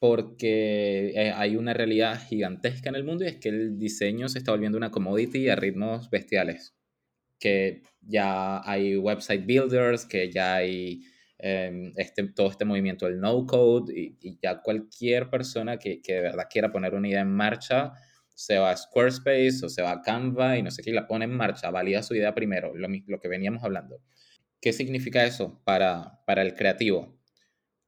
[0.00, 4.38] porque eh, hay una realidad gigantesca en el mundo y es que el diseño se
[4.38, 6.74] está volviendo una commodity a ritmos bestiales.
[7.38, 11.02] Que ya hay website builders, que ya hay
[11.38, 16.20] eh, este, todo este movimiento del no-code y, y, ya cualquier persona que, que, de
[16.22, 17.92] verdad quiera poner una idea en marcha
[18.34, 21.06] se va a Squarespace o se va a Canva y no sé qué, y la
[21.06, 24.00] pone en marcha, valida su idea primero, lo, lo que veníamos hablando.
[24.62, 27.19] ¿Qué significa eso para, para el creativo?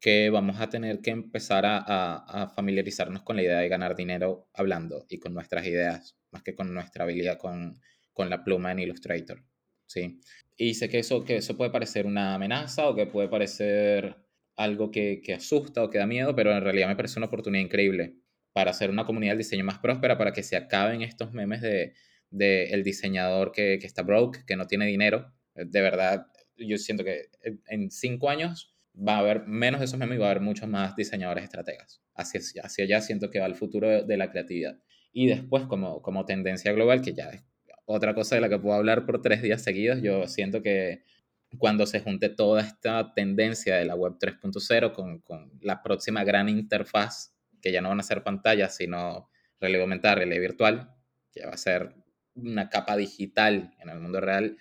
[0.02, 4.48] Que vamos a tener que empezar a, a, familiarizarnos con la idea de ganar dinero
[4.52, 7.78] hablando y con nuestras ideas, más que con nuestra habilidad con,
[8.12, 9.44] con la pluma en Illustrator.
[9.86, 10.18] ¿sí?
[10.56, 14.16] Y sé que eso, que eso puede parecer una amenaza o que puede parecer
[14.56, 17.62] algo que, que asusta o que da miedo, pero en realidad me parece una oportunidad
[17.62, 18.16] increíble
[18.52, 21.94] para hacer una comunidad de diseño más próspera, para que se acaben estos memes de,
[22.28, 25.32] de el diseñador que, que está broke, que no tiene dinero.
[25.54, 27.28] De verdad, yo siento que
[27.68, 30.68] en cinco años va a haber menos de esos memes y va a haber muchos
[30.68, 32.02] más diseñadores estrategas.
[32.14, 34.78] Hacia, hacia allá siento que va el futuro de, la creatividad.
[35.12, 37.42] Y después, como, como tendencia global, que ya es
[37.84, 40.02] otra cosa de la que puedo hablar por tres días seguidos.
[40.02, 41.04] Yo siento que
[41.58, 46.48] cuando se junte toda esta tendencia de la web 3.0 con, con, la próxima gran
[46.48, 50.94] interfaz, que ya no van a ser pantallas, sino relevo aumentar, relevo virtual,
[51.32, 51.94] que va a ser
[52.34, 54.56] una capa digital en el mundo real,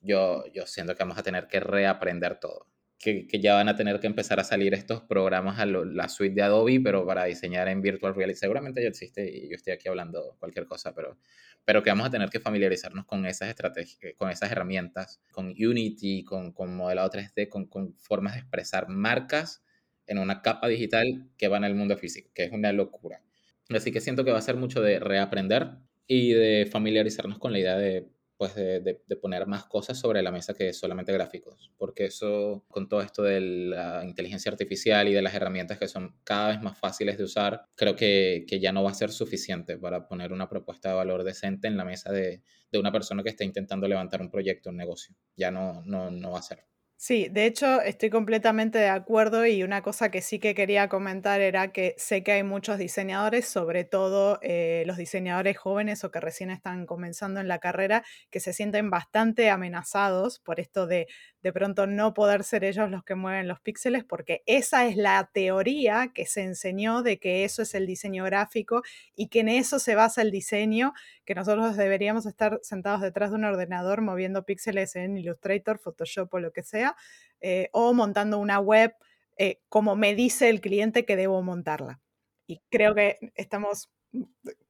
[0.00, 2.66] yo, yo siento que vamos a tener que reaprender todo.
[2.98, 6.34] Que, que ya van a tener que empezar a salir estos programas a la suite
[6.34, 8.38] de Adobe, pero para diseñar en Virtual Reality.
[8.38, 11.18] Seguramente ya existe y yo estoy aquí hablando cualquier cosa, pero
[11.64, 15.48] pero que vamos a tener que familiarizarnos con esas estrategias, eh, con esas herramientas, con
[15.48, 19.62] Unity, con, con modelado 3D, con, con, formas de expresar marcas
[20.06, 23.22] en una capa digital que va en el mundo físico, que es una locura.
[23.70, 25.70] Así que siento que va a ser mucho de reaprender
[26.06, 30.32] y de familiarizarnos con la idea de pues de, de, poner más cosas sobre la
[30.32, 35.22] mesa que solamente gráficos, porque eso con todo esto de la inteligencia artificial y de
[35.22, 38.82] las herramientas que son cada vez más fáciles de usar, creo que, que ya no
[38.82, 42.42] va a ser suficiente para poner una propuesta de valor decente en la mesa de,
[42.72, 45.14] de una persona que está intentando levantar un proyecto, un negocio.
[45.36, 46.64] Ya no, no, no va a ser.
[46.96, 51.40] Sí, de hecho estoy completamente de acuerdo y una cosa que sí que quería comentar
[51.40, 56.20] era que sé que hay muchos diseñadores, sobre todo eh, los diseñadores jóvenes o que
[56.20, 61.06] recién están comenzando en la carrera, que se sienten bastante amenazados por esto de
[61.44, 65.28] de pronto no poder ser ellos los que mueven los píxeles, porque esa es la
[65.30, 68.82] teoría que se enseñó de que eso es el diseño gráfico
[69.14, 70.94] y que en eso se basa el diseño,
[71.26, 76.40] que nosotros deberíamos estar sentados detrás de un ordenador moviendo píxeles en Illustrator, Photoshop o
[76.40, 76.96] lo que sea,
[77.42, 78.94] eh, o montando una web
[79.36, 82.00] eh, como me dice el cliente que debo montarla.
[82.46, 83.90] Y creo que estamos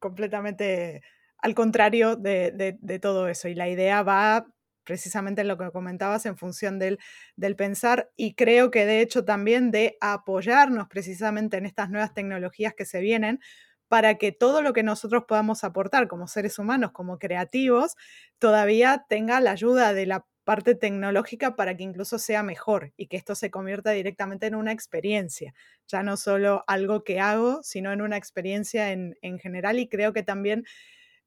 [0.01, 1.03] completamente
[1.39, 3.47] al contrario de, de todo eso.
[3.47, 4.47] Y la idea va
[4.85, 6.99] precisamente lo que comentabas en función del,
[7.37, 12.75] del, pensar y creo que de hecho también de apoyarnos precisamente en estas nuevas tecnologías
[12.75, 13.41] que se vienen
[13.89, 17.97] para que todo lo que nosotros podamos aportar como seres humanos, como creativos,
[18.39, 23.17] todavía tenga la ayuda de la parte tecnológica para que incluso sea mejor y que
[23.17, 25.55] esto se convierta directamente en una experiencia,
[25.89, 30.13] ya no solo algo que hago, sino en una experiencia en, en general y creo
[30.13, 30.65] que también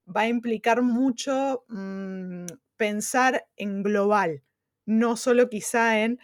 [0.08, 2.46] va a implicar mucho mmm,
[2.78, 4.44] pensar en global,
[4.86, 6.20] no solo quizá en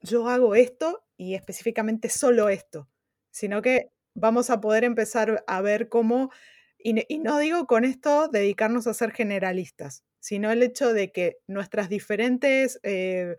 [0.00, 2.88] yo hago esto y específicamente solo esto,
[3.30, 6.30] sino que vamos a poder empezar a ver cómo,
[6.78, 11.88] y, no digo con esto dedicarnos a ser generalistas, sino el hecho de que nuestras
[11.88, 13.36] diferentes, eh,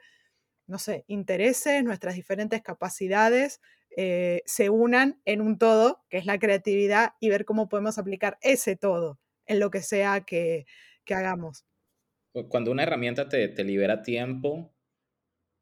[0.67, 3.61] no sé, intereses, nuestras diferentes capacidades
[3.97, 8.37] eh, se unan en un todo, que es la creatividad, y ver cómo podemos aplicar
[8.41, 10.65] ese todo en lo que sea que,
[11.05, 11.65] que hagamos
[12.49, 14.73] cuando una herramienta te, te libera tiempo,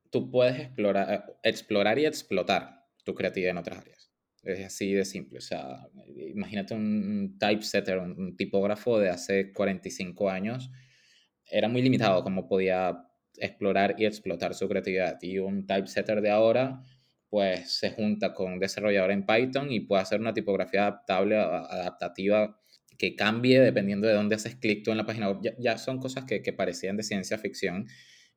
[0.09, 4.11] tú puedes explorar, explorar y explotar tu creatividad en otras áreas.
[4.43, 5.39] Es así de simple.
[5.39, 5.87] O sea,
[6.33, 10.71] imagínate un typesetter, un, tipógrafo de hace 45 años.
[11.45, 13.03] Era muy limitado cómo podía
[13.37, 15.17] explorar y explotar su creatividad.
[15.21, 16.81] Y un typesetter de ahora,
[17.29, 22.59] pues se junta con un desarrollador en Python y puede hacer una tipografía adaptable, adaptativa
[22.97, 26.25] que cambie dependiendo de dónde haces clic tú en la página web, ya, son cosas
[26.25, 27.87] que, que, parecían de ciencia ficción.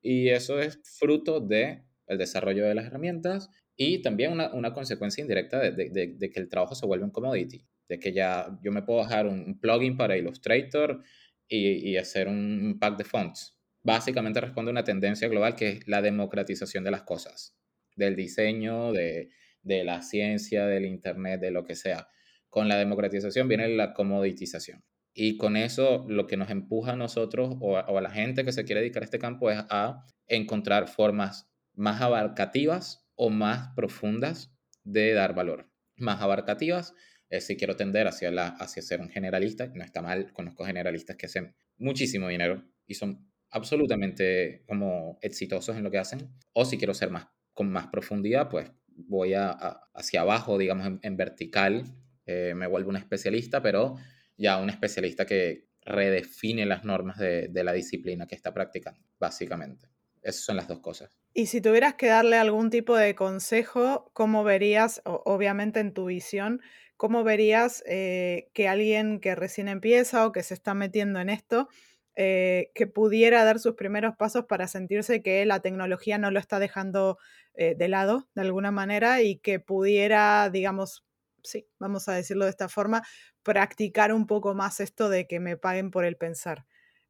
[0.01, 5.59] Y eso es fruto el desarrollo de las herramientas y también una, una consecuencia indirecta
[5.59, 8.83] de, de, de, que el trabajo se vuelve un commodity, de que ya yo me
[8.83, 11.03] puedo bajar un, plugin para Illustrator
[11.47, 13.57] y, y, hacer un pack de fonts.
[13.83, 17.57] Básicamente responde a una tendencia global que es la democratización de las cosas,
[17.95, 19.29] del diseño, de,
[19.63, 22.07] de la ciencia, del Internet, de lo que sea
[22.51, 24.83] con la democratización viene la comoditización.
[25.13, 28.65] Y con eso lo que nos empuja a nosotros o a, la gente que se
[28.65, 35.13] quiere dedicar a este campo es a encontrar formas más abarcativas o más profundas de
[35.13, 35.71] dar valor.
[35.95, 36.93] Más abarcativas
[37.29, 41.15] es si quiero tender hacia, la, hacia ser un generalista, no está mal, conozco generalistas
[41.15, 46.29] que hacen muchísimo dinero y son absolutamente como exitosos en lo que hacen.
[46.51, 49.51] O si quiero ser más con más profundidad, pues voy a,
[49.93, 51.85] hacia abajo, digamos, en vertical,
[52.25, 53.95] eh, me vuelvo un especialista, pero
[54.37, 59.87] ya un especialista que redefine las normas de, de, la disciplina que está practicando, básicamente.
[60.21, 61.17] Esas son las dos cosas.
[61.33, 66.61] Y si tuvieras que darle algún tipo de consejo, ¿cómo verías, obviamente en tu visión,
[66.95, 71.69] cómo verías eh, que alguien que recién empieza o que se está metiendo en esto,
[72.15, 76.59] eh, que pudiera dar sus primeros pasos para sentirse que la tecnología no lo está
[76.59, 77.17] dejando
[77.53, 81.03] de lado de alguna manera y que pudiera, digamos,
[81.43, 83.03] sí, vamos a decirlo de esta forma,
[83.43, 86.65] practicar un poco más esto de que me paguen por el pensar.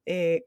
[0.06, 0.46] Eh,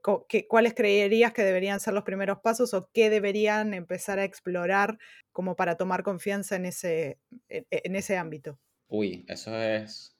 [0.48, 4.98] ¿Cuáles creerías que deberían ser los primeros pasos o qué deberían empezar a explorar
[5.30, 7.18] como para tomar confianza en ese,
[7.48, 8.58] en ese ámbito?
[8.88, 10.16] Uy, eso es,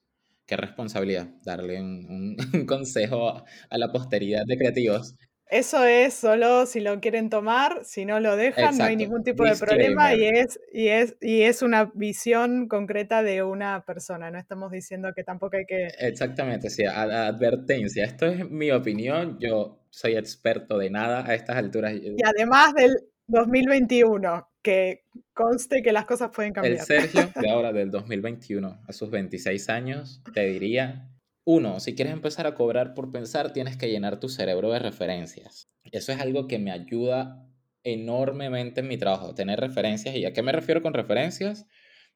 [0.47, 3.29] qué responsabilidad darle un, consejo
[3.71, 5.15] a, la posteridad de creativos.
[5.55, 9.45] Eso es solo si lo quieren tomar, si no lo dejan, no hay ningún tipo
[9.45, 14.33] de problema y es, y, es, y es una visión concreta de una persona.
[14.33, 15.87] No estamos diciendo que tampoco hay que...
[16.01, 18.05] Exactamente, sí, advertencia.
[18.05, 21.95] Esto es mi opinión, yo soy experto de nada a estas alturas.
[21.95, 22.97] Y además del
[23.29, 26.79] 2021, que conste que las cosas pueden cambiar.
[26.79, 31.14] El Sergio de ahora, del 2021, a sus 26 años, te diría,
[31.45, 35.71] uno, si quieres empezar a cobrar por pensar, tienes que llenar tu cerebro de referencias.
[35.93, 37.47] Eso es algo que me ayuda
[37.83, 40.17] enormemente en mi trabajo, tener referencias.
[40.17, 41.67] ¿Y a qué me refiero con referencias?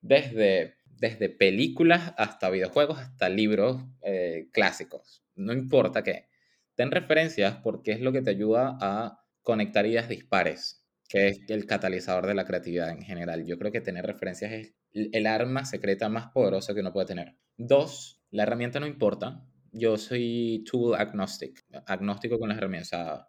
[0.00, 5.22] Desde, desde películas hasta videojuegos, hasta libros eh, clásicos.
[5.34, 6.28] No importa qué.
[6.74, 11.66] Ten referencias porque es lo que te ayuda a conectar ideas dispares que es el
[11.66, 13.44] catalizador de la creatividad en general.
[13.46, 17.34] Yo creo que tener referencias es el arma secreta más poderosa que uno puede tener.
[17.56, 19.44] Dos, la herramienta no importa.
[19.72, 23.26] Yo soy tool agnostic, agnóstico con las herramientas.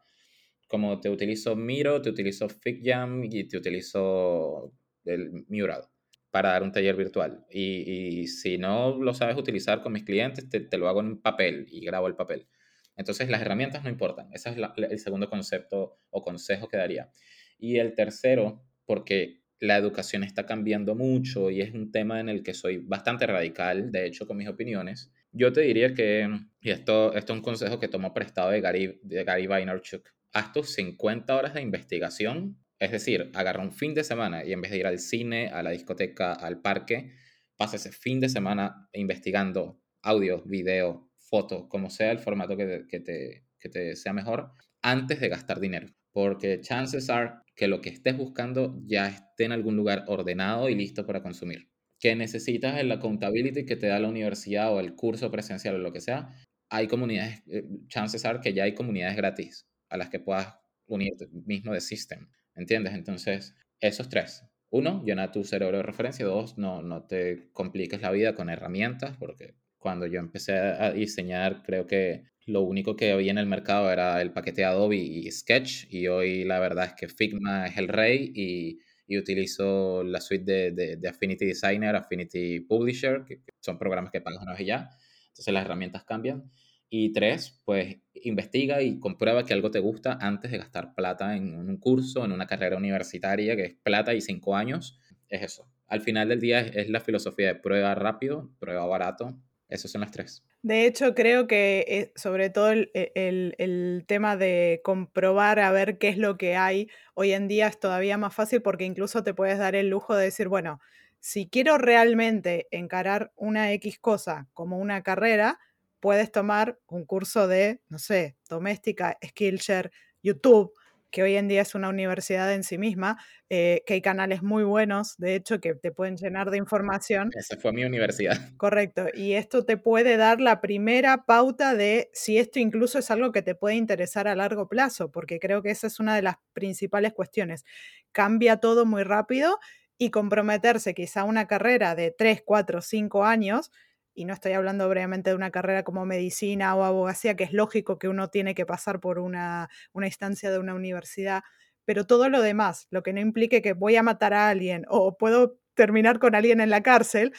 [0.67, 4.73] como te utilizo Miro, te utilizo FigJam y te utilizo
[5.05, 5.83] el Mural
[6.31, 7.45] para dar un taller virtual.
[7.49, 11.65] Y, si no lo sabes utilizar con mis clientes, te, te, lo hago en papel
[11.69, 12.47] y grabo el papel.
[12.95, 14.29] Entonces las herramientas no importan.
[14.33, 17.11] Ese es el segundo concepto o consejo que daría.
[17.57, 22.43] Y el tercero, porque la educación está cambiando mucho y es un tema en el
[22.43, 25.11] que soy bastante radical, de hecho, con mis opiniones.
[25.31, 26.27] Yo te diría que,
[26.61, 30.53] y esto, esto es un consejo que tomo prestado de Gary, de Gary Vaynerchuk, haz
[30.53, 34.71] tus 50 horas de investigación, es decir, agarra un fin de semana y en vez
[34.71, 37.11] de ir al cine, a la discoteca, al parque,
[37.57, 42.99] pasa ese fin de semana investigando audio, video, fotos, como sea el formato que que
[43.01, 47.89] te, que te sea mejor, antes de gastar dinero porque chances are que lo que
[47.89, 51.67] estés buscando ya esté en algún lugar ordenado y listo para consumir.
[51.99, 55.91] Que necesitas el accountability que te da la universidad o el curso presencial o lo
[55.91, 56.29] que sea,
[56.69, 61.27] hay comunidades, eh, chances are que ya hay comunidades gratis a las que puedas unirte
[61.45, 62.93] mismo de system, ¿entiendes?
[62.93, 64.45] Entonces, esos tres.
[64.69, 66.25] Uno, llena tu cerebro de referencia.
[66.25, 71.63] Dos, no, no te compliques la vida con herramientas, porque cuando yo empecé a diseñar,
[71.63, 75.85] creo que lo único que había en el mercado era el paquete Adobe y Sketch
[75.89, 80.71] y hoy la verdad es que Figma es el rey y, y utilizo la suite
[80.71, 84.89] de, de, Affinity Designer, Affinity Publisher, que, son programas que pagas una vez ya.
[85.29, 86.51] Entonces las herramientas cambian.
[86.89, 91.55] Y tres, pues investiga y comprueba que algo te gusta antes de gastar plata en
[91.55, 94.99] un curso, en una carrera universitaria que es plata y cinco años.
[95.27, 95.67] Es eso.
[95.87, 99.39] Al final del día es la filosofía de prueba rápido, prueba barato.
[99.69, 100.43] Esos son las tres.
[100.63, 106.09] De hecho, creo que eh, sobre todo e, el, tema de comprobar a ver qué
[106.09, 109.59] es lo que hay hoy en día es todavía más fácil porque incluso te puedes
[109.59, 110.79] dar el lujo de decir, bueno,
[111.19, 115.59] si quiero realmente encarar una X cosa como una carrera,
[115.99, 119.91] puedes tomar un curso de, no sé, doméstica, Skillshare,
[120.23, 120.73] YouTube,
[121.11, 123.17] que hoy en día es una universidad en sí misma,
[123.49, 127.31] eh, que hay canales muy buenos, de hecho, que te pueden llenar de información.
[127.35, 128.37] Esa fue mi universidad.
[128.57, 133.31] Correcto, y esto te puede dar la primera pauta de si esto incluso es algo
[133.31, 136.35] que te puede interesar a largo plazo, porque creo que esa es una de las
[136.53, 137.65] principales cuestiones.
[138.11, 139.59] Cambia todo muy rápido
[139.97, 143.71] y comprometerse quizá una carrera de 3, 4, 5 años
[144.19, 147.97] y no estoy hablando obviamente de una carrera como medicina o abogacía, que es lógico
[147.97, 151.41] que uno tiene que pasar por una, instancia de una universidad,
[151.85, 155.17] pero todo lo demás, lo que no implique que voy a matar a alguien o
[155.17, 157.33] puedo terminar con alguien en la cárcel,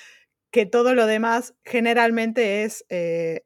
[0.50, 2.86] que todo lo demás generalmente es...
[2.88, 3.42] Eh,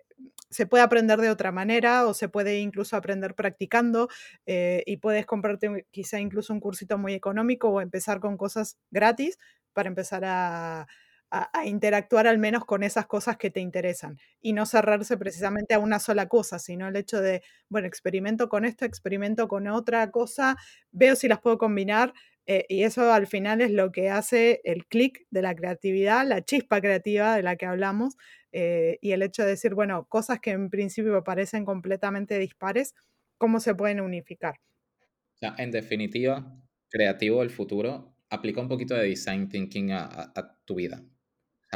[0.48, 4.08] se puede aprender de otra manera o se puede incluso aprender practicando
[4.46, 9.36] eh, y puedes comprarte quizá incluso un cursito muy económico o empezar con cosas gratis
[9.72, 10.86] para empezar a,
[11.34, 15.78] a, interactuar al menos con esas cosas que te interesan y no cerrarse precisamente a
[15.78, 20.56] una sola cosa, sino el hecho de, bueno, experimento con esto, experimento con otra cosa,
[20.92, 22.14] veo si las puedo combinar
[22.46, 26.44] eh, y eso al final es lo que hace el clic de la creatividad, la
[26.44, 28.16] chispa creativa de la que hablamos
[28.52, 32.94] eh, y el hecho de decir, bueno, cosas que en principio parecen completamente dispares,
[33.38, 34.56] ¿cómo se pueden unificar?
[35.58, 36.56] en definitiva,
[36.88, 40.32] creativo del futuro aplica un poquito de design thinking a
[40.64, 41.04] tu vida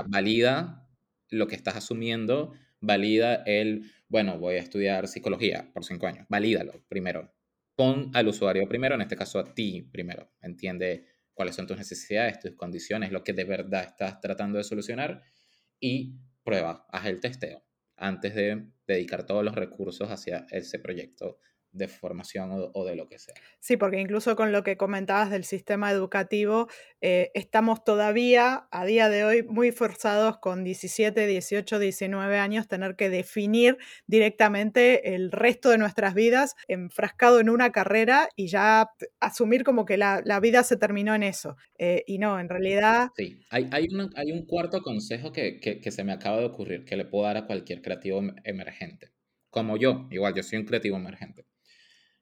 [0.03, 0.89] valida
[1.31, 6.85] lo que estás asumiendo, valida el, bueno, voy a estudiar psicología por cinco años, valídalo
[6.89, 7.35] primero.
[7.75, 10.33] Pon al usuario primero, en este caso a ti primero.
[10.41, 15.23] Entiende cuáles son tus necesidades, tus condiciones, lo que de verdad estás tratando de solucionar
[15.79, 17.65] y prueba, haz el testeo
[17.99, 21.39] antes de dedicar todos los recursos hacia ese proyecto
[21.73, 23.35] de formación o, de lo que sea.
[23.61, 26.69] Sí, porque incluso con lo que comentabas del sistema educativo,
[27.01, 32.97] eh, estamos todavía a día de hoy muy forzados con 17, 18, 19 años tener
[32.97, 38.91] que definir directamente el resto de nuestras vidas enfrascado en una carrera y ya
[39.21, 41.57] asumir como que la, vida se terminó en eso.
[41.79, 43.11] Eh, y no, en realidad...
[43.17, 46.85] Sí, hay, hay, hay un cuarto consejo que, que, que se me acaba de ocurrir
[46.85, 49.13] que le puedo dar a cualquier creativo em, emergente.
[49.51, 51.48] Como yo, igual, yo soy un creativo emergente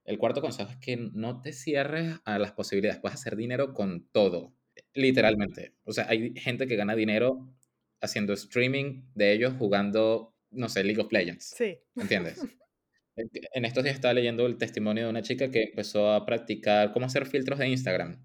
[0.07, 3.01] el cuarto consejo es que no te cierres a las posibilidades.
[3.01, 4.55] Puedes hacer dinero con todo,
[4.95, 5.75] literalmente.
[5.85, 7.53] O sea, hay gente que gana dinero
[8.01, 11.55] haciendo streaming de ellos jugando, no sé, League of Legends.
[11.57, 11.79] Sí.
[11.97, 12.41] ¿Entiendes?
[13.17, 17.07] en estos días estaba leyendo el testimonio de una chica que empezó a practicar cómo
[17.07, 18.25] hacer filtros de Instagram.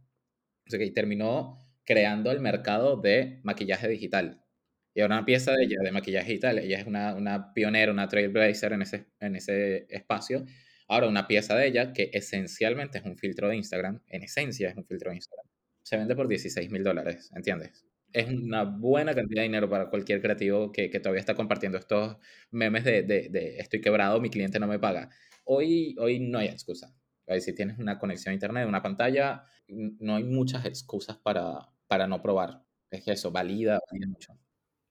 [0.67, 4.45] O sea, que terminó creando el mercado de maquillaje digital.
[4.93, 6.59] Y ahora una pieza de ella de maquillaje digital.
[6.59, 10.45] Ella es una, una pionera, una trailblazer en ese, en ese espacio
[10.91, 14.75] Ahora, una pieza de ella que esencialmente es un filtro de Instagram, en esencia es
[14.75, 15.45] un filtro de Instagram,
[15.81, 17.85] se vende por 16 mil dólares, ¿entiendes?
[18.11, 22.17] Es una buena cantidad de dinero para cualquier creativo que, que todavía está compartiendo estos
[22.51, 25.09] memes de, de, de, estoy quebrado, mi cliente no me paga.
[25.45, 26.93] Hoy, hoy no hay excusa.
[27.39, 32.21] Si tienes una conexión a internet, una pantalla, no hay muchas excusas para, para no
[32.21, 32.65] probar.
[32.89, 34.37] Es que eso, valida, valida mucho.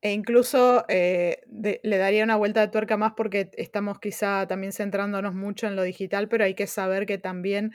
[0.02, 1.42] E incluso eh,
[1.82, 5.82] le daría una vuelta de tuerca más porque estamos quizá también centrándonos mucho en lo
[5.82, 7.72] digital, pero hay que saber que también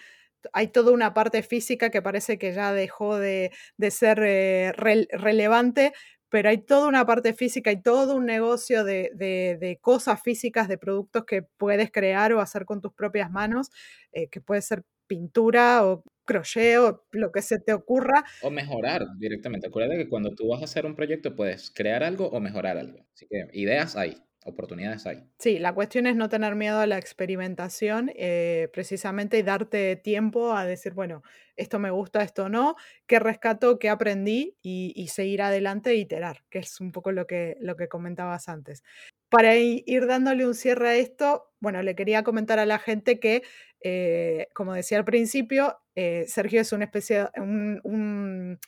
[0.53, 3.51] hay toda una parte física que parece que ya dejó de,
[3.89, 5.93] ser eh, relevante,
[6.29, 10.77] pero hay toda una parte física y todo un negocio de, de, cosas físicas, de
[10.77, 13.69] productos que puedes crear o hacer con tus propias manos,
[14.11, 18.23] eh, que puede ser pintura o crochet o lo que se te ocurra.
[18.39, 19.67] O mejorar directamente.
[19.67, 23.07] Acuérdate que cuando tú vas a hacer un proyecto puedes crear algo o mejorar algo.
[23.13, 25.23] Así que ideas hay, oportunidades hay.
[25.37, 30.53] Sí, la cuestión es no tener miedo a la experimentación eh, precisamente y darte tiempo
[30.53, 31.23] a decir, bueno,
[31.57, 32.75] esto me gusta, esto no,
[33.07, 37.57] qué rescato, qué aprendí y, seguir adelante e iterar, que es un poco lo que,
[37.59, 38.83] lo que comentabas antes.
[39.29, 43.43] Para ir dándole un cierre a esto, bueno, le quería comentar a la gente que
[43.87, 48.59] eh, como decía al principio, eh, Sergio es un,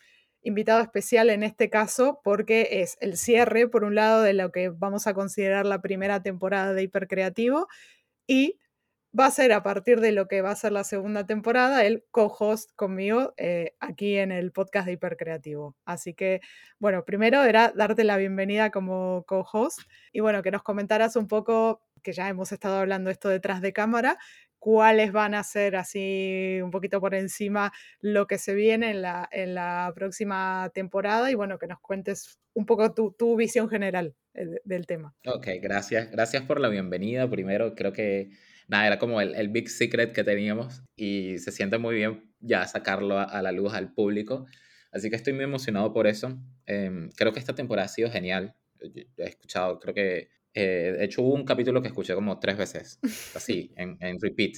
[0.48, 4.70] invitado especial en este caso porque es el cierre, por un lado, de lo que
[4.70, 7.68] vamos a considerar la primera temporada de Hipercreativo
[8.28, 8.58] y
[9.18, 12.06] va a ser a partir de lo que va a ser la segunda temporada el
[12.12, 15.76] co-host conmigo eh, aquí en el podcast de Hipercreativo.
[15.86, 16.42] Así que,
[16.80, 19.82] bueno, primero era darte la bienvenida como co-host
[20.12, 23.74] y bueno, que nos comentaras un poco, que ya hemos estado hablando esto detrás de
[23.74, 24.18] cámara,
[24.60, 29.28] cuáles van a ser así un poquito por encima lo que se viene en la,
[29.32, 34.16] en la próxima temporada y bueno, que nos cuentes un poco tu, tu visión general
[34.34, 35.16] eh, del tema.
[35.26, 36.12] Ok, gracias.
[36.12, 37.30] Gracias por la bienvenida.
[37.30, 38.32] Primero, creo que
[38.68, 42.66] nada, era como el, el big secret que teníamos y se siente muy bien ya
[42.66, 44.46] sacarlo a, la luz al público.
[44.92, 46.40] Así que estoy muy emocionado por eso.
[46.66, 48.56] Em, creo que esta temporada ha sido genial.
[48.82, 50.30] he escuchado, creo que
[50.60, 53.00] eh, de hecho, hubo un capítulo que escuché como tres veces,
[53.36, 54.56] así, en, en repeat,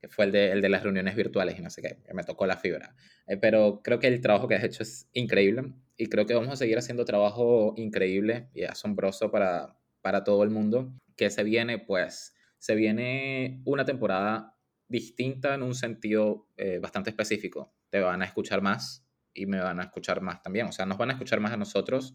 [0.00, 2.22] que fue el de, el de, las reuniones virtuales y no sé qué, que me
[2.22, 2.94] tocó la fibra.
[3.26, 6.50] Eh, pero creo que el trabajo que has hecho es increíble y creo que vamos
[6.50, 10.94] a seguir haciendo trabajo increíble y asombroso para, para todo el mundo.
[11.16, 17.74] Que se viene, pues, se viene una temporada distinta en un sentido eh, bastante específico.
[17.88, 20.66] Te van a escuchar más y me van a escuchar más también.
[20.66, 22.14] O sea, nos van a escuchar más a nosotros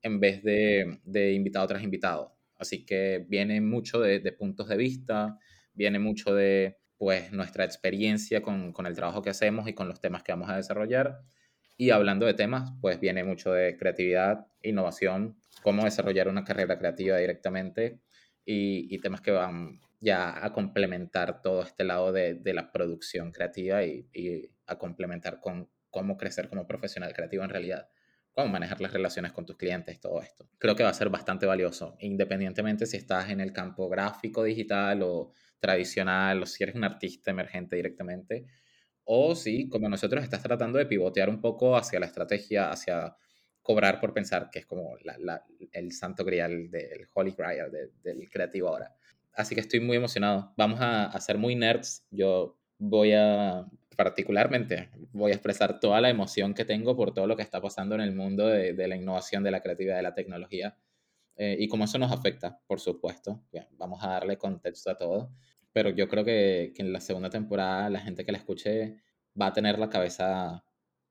[0.00, 2.39] en vez de, de invitado tras invitado.
[2.60, 5.38] Así que viene mucho de, puntos de vista,
[5.72, 10.00] viene mucho de pues nuestra experiencia con, con, el trabajo que hacemos y con los
[10.00, 11.22] temas que vamos a desarrollar.
[11.78, 17.16] Y hablando de temas, pues viene mucho de creatividad, innovación, cómo desarrollar una carrera creativa
[17.16, 18.00] directamente
[18.44, 23.32] y, y temas que van ya a complementar todo este lado de, de la producción
[23.32, 27.88] creativa y, y a complementar con cómo crecer como profesional creativo en realidad
[28.40, 30.48] cómo manejar las relaciones con tus clientes, todo esto.
[30.58, 35.02] Creo que va a ser bastante valioso, independientemente si estás en el campo gráfico, digital
[35.02, 38.46] o tradicional, o si eres un artista emergente directamente,
[39.04, 43.14] o si, como nosotros, estás tratando de pivotear un poco hacia la estrategia, hacia
[43.62, 44.96] cobrar por pensar, que es como
[45.72, 47.70] el santo grial del holy grail
[48.02, 48.94] del creativo ahora.
[49.34, 50.54] Así que estoy muy emocionado.
[50.56, 52.06] Vamos a, a ser muy nerds.
[52.10, 53.66] Yo voy a
[54.02, 57.94] particularmente voy a expresar toda la emoción que tengo por todo lo que está pasando
[57.94, 60.74] en el mundo de, la innovación, de la creatividad, de la tecnología
[61.36, 63.42] eh, y cómo eso nos afecta, por supuesto.
[63.72, 65.30] vamos a darle contexto a todo,
[65.70, 69.02] pero yo creo que, que, en la segunda temporada la gente que la escuche
[69.38, 70.64] va a tener la cabeza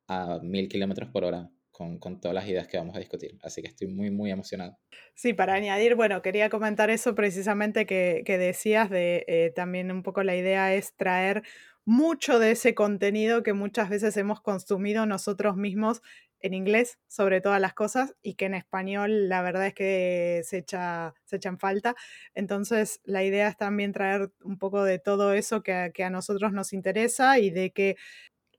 [0.08, 3.38] a mil kilómetros por hora con, con, todas las ideas que vamos a discutir.
[3.44, 4.80] Así que estoy muy, muy emocionado.
[5.14, 10.02] Sí, para añadir, bueno, quería comentar eso precisamente que, que decías, de eh, también un
[10.02, 11.44] poco la idea es traer
[11.86, 16.02] mucho de ese contenido que muchas veces hemos consumido nosotros mismos
[16.42, 20.60] en inglés sobre todas las cosas y que en español la verdad es que se,
[20.60, 21.96] echa, se echan falta.
[22.34, 26.54] Entonces la idea es también traer un poco de todo eso que, que a nosotros
[26.54, 27.98] nos interesa y de que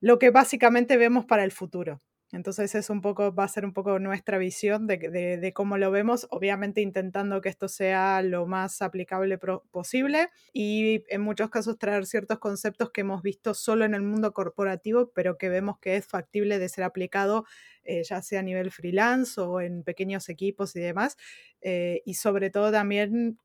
[0.00, 2.02] lo que básicamente vemos para el futuro.
[2.32, 6.28] Entonces es un poco, va a ser un poco nuestra visión de, cómo lo vemos,
[6.30, 9.38] obviamente intentando que esto sea lo más aplicable
[9.70, 14.32] posible y en muchos casos traer ciertos conceptos que hemos visto solo en el mundo
[14.32, 17.44] corporativo, pero que vemos que es factible de ser aplicado
[17.82, 21.16] eh, ya sea a nivel freelance o en pequeños equipos y demás.
[21.60, 23.38] Eh, y sobre todo también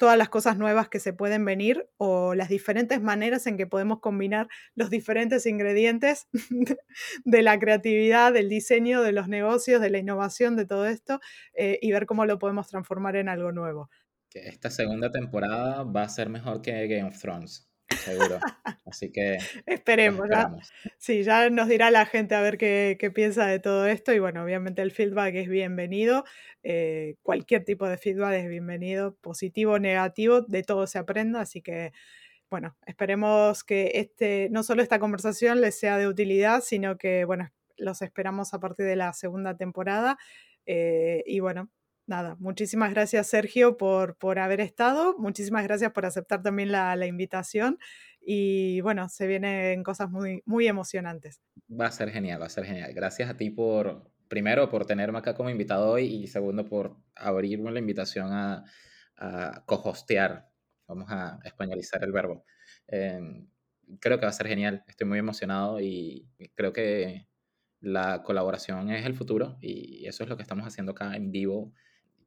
[0.00, 4.00] todas las cosas nuevas que se pueden venir o las diferentes maneras en que podemos
[4.00, 6.26] combinar los diferentes ingredientes
[7.26, 11.20] de la creatividad, del diseño, de los negocios, de la innovación, de todo esto
[11.52, 13.90] eh, y ver cómo lo podemos transformar en algo nuevo.
[14.32, 18.38] Esta segunda temporada va a ser mejor que Game of Thrones seguro.
[18.84, 20.28] Así que esperemos.
[20.30, 20.50] ¿ya?
[20.98, 24.18] Sí, ya nos dirá la gente a ver qué, qué, piensa de todo esto y
[24.18, 26.24] bueno, obviamente el feedback es bienvenido.
[26.62, 31.62] Eh, cualquier tipo de feedback es bienvenido, positivo o negativo, de todo se aprenda, así
[31.62, 31.92] que
[32.50, 37.50] bueno, esperemos que este, no solo esta conversación les sea de utilidad, sino que bueno,
[37.76, 40.18] los esperamos a partir de la segunda temporada.
[40.66, 41.70] Eh, y bueno,
[42.10, 47.06] nada, muchísimas gracias Sergio por, por haber estado, muchísimas gracias por aceptar también la, la,
[47.06, 47.78] invitación
[48.20, 51.40] y bueno, se vienen cosas muy, muy emocionantes.
[51.70, 52.92] Va a ser genial, va a ser genial.
[52.92, 57.70] Gracias a ti por, primero, por tenerme acá como invitado hoy y segundo, por abrirme
[57.70, 58.64] la invitación a,
[59.16, 60.50] a co-hostear,
[60.86, 62.44] vamos a españolizar el verbo.
[62.88, 63.46] Eh,
[64.00, 67.28] creo que va a ser genial, estoy muy emocionado y creo que
[67.80, 71.72] la colaboración es el futuro y eso es lo que estamos haciendo acá en vivo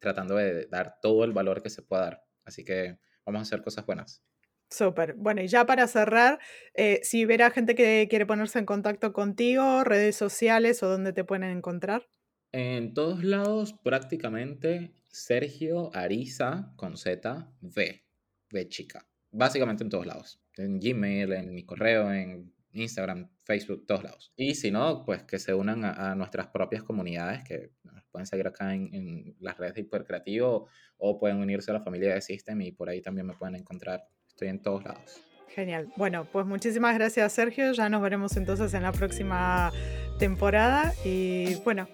[0.04, 2.24] tratando de dar todo el valor que se pueda dar.
[2.45, 4.22] Así que vamos a hacer cosas buenas.
[4.70, 5.14] Súper.
[5.14, 6.39] Bueno, y ya para cerrar,
[6.74, 11.24] eh, si hubiera gente que quiere ponerse en contacto contigo, redes sociales o dónde te
[11.24, 12.08] pueden encontrar.
[12.51, 18.04] En todos lados, prácticamente, Sergio Ariza con Z, V,
[18.51, 19.08] V chica.
[19.32, 20.41] Básicamente en todos lados.
[20.58, 24.34] En Gmail, en mi correo, en Instagram, Facebook, todos lados.
[24.36, 27.72] Y si no, pues que se unan a, nuestras propias comunidades, que
[28.14, 32.22] pueden seguir acá en, las redes de Hipercreativo o pueden unirse a la familia de
[32.22, 34.05] System y por ahí también me pueden encontrar.
[34.30, 35.22] Estoy en todos lados.
[35.49, 35.91] Genial.
[35.97, 37.74] Bueno, pues muchísimas gracias Sergio.
[37.74, 39.72] Ya nos veremos entonces en la próxima
[40.20, 41.88] temporada y bueno,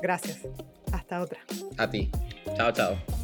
[0.00, 0.46] gracias.
[0.92, 1.40] Hasta otra.
[1.76, 2.10] A ti.
[2.56, 3.23] Chao, chao.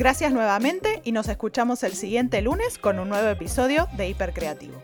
[0.00, 4.82] Gracias nuevamente y nos escuchamos el siguiente lunes con un nuevo episodio de Hipercreativo.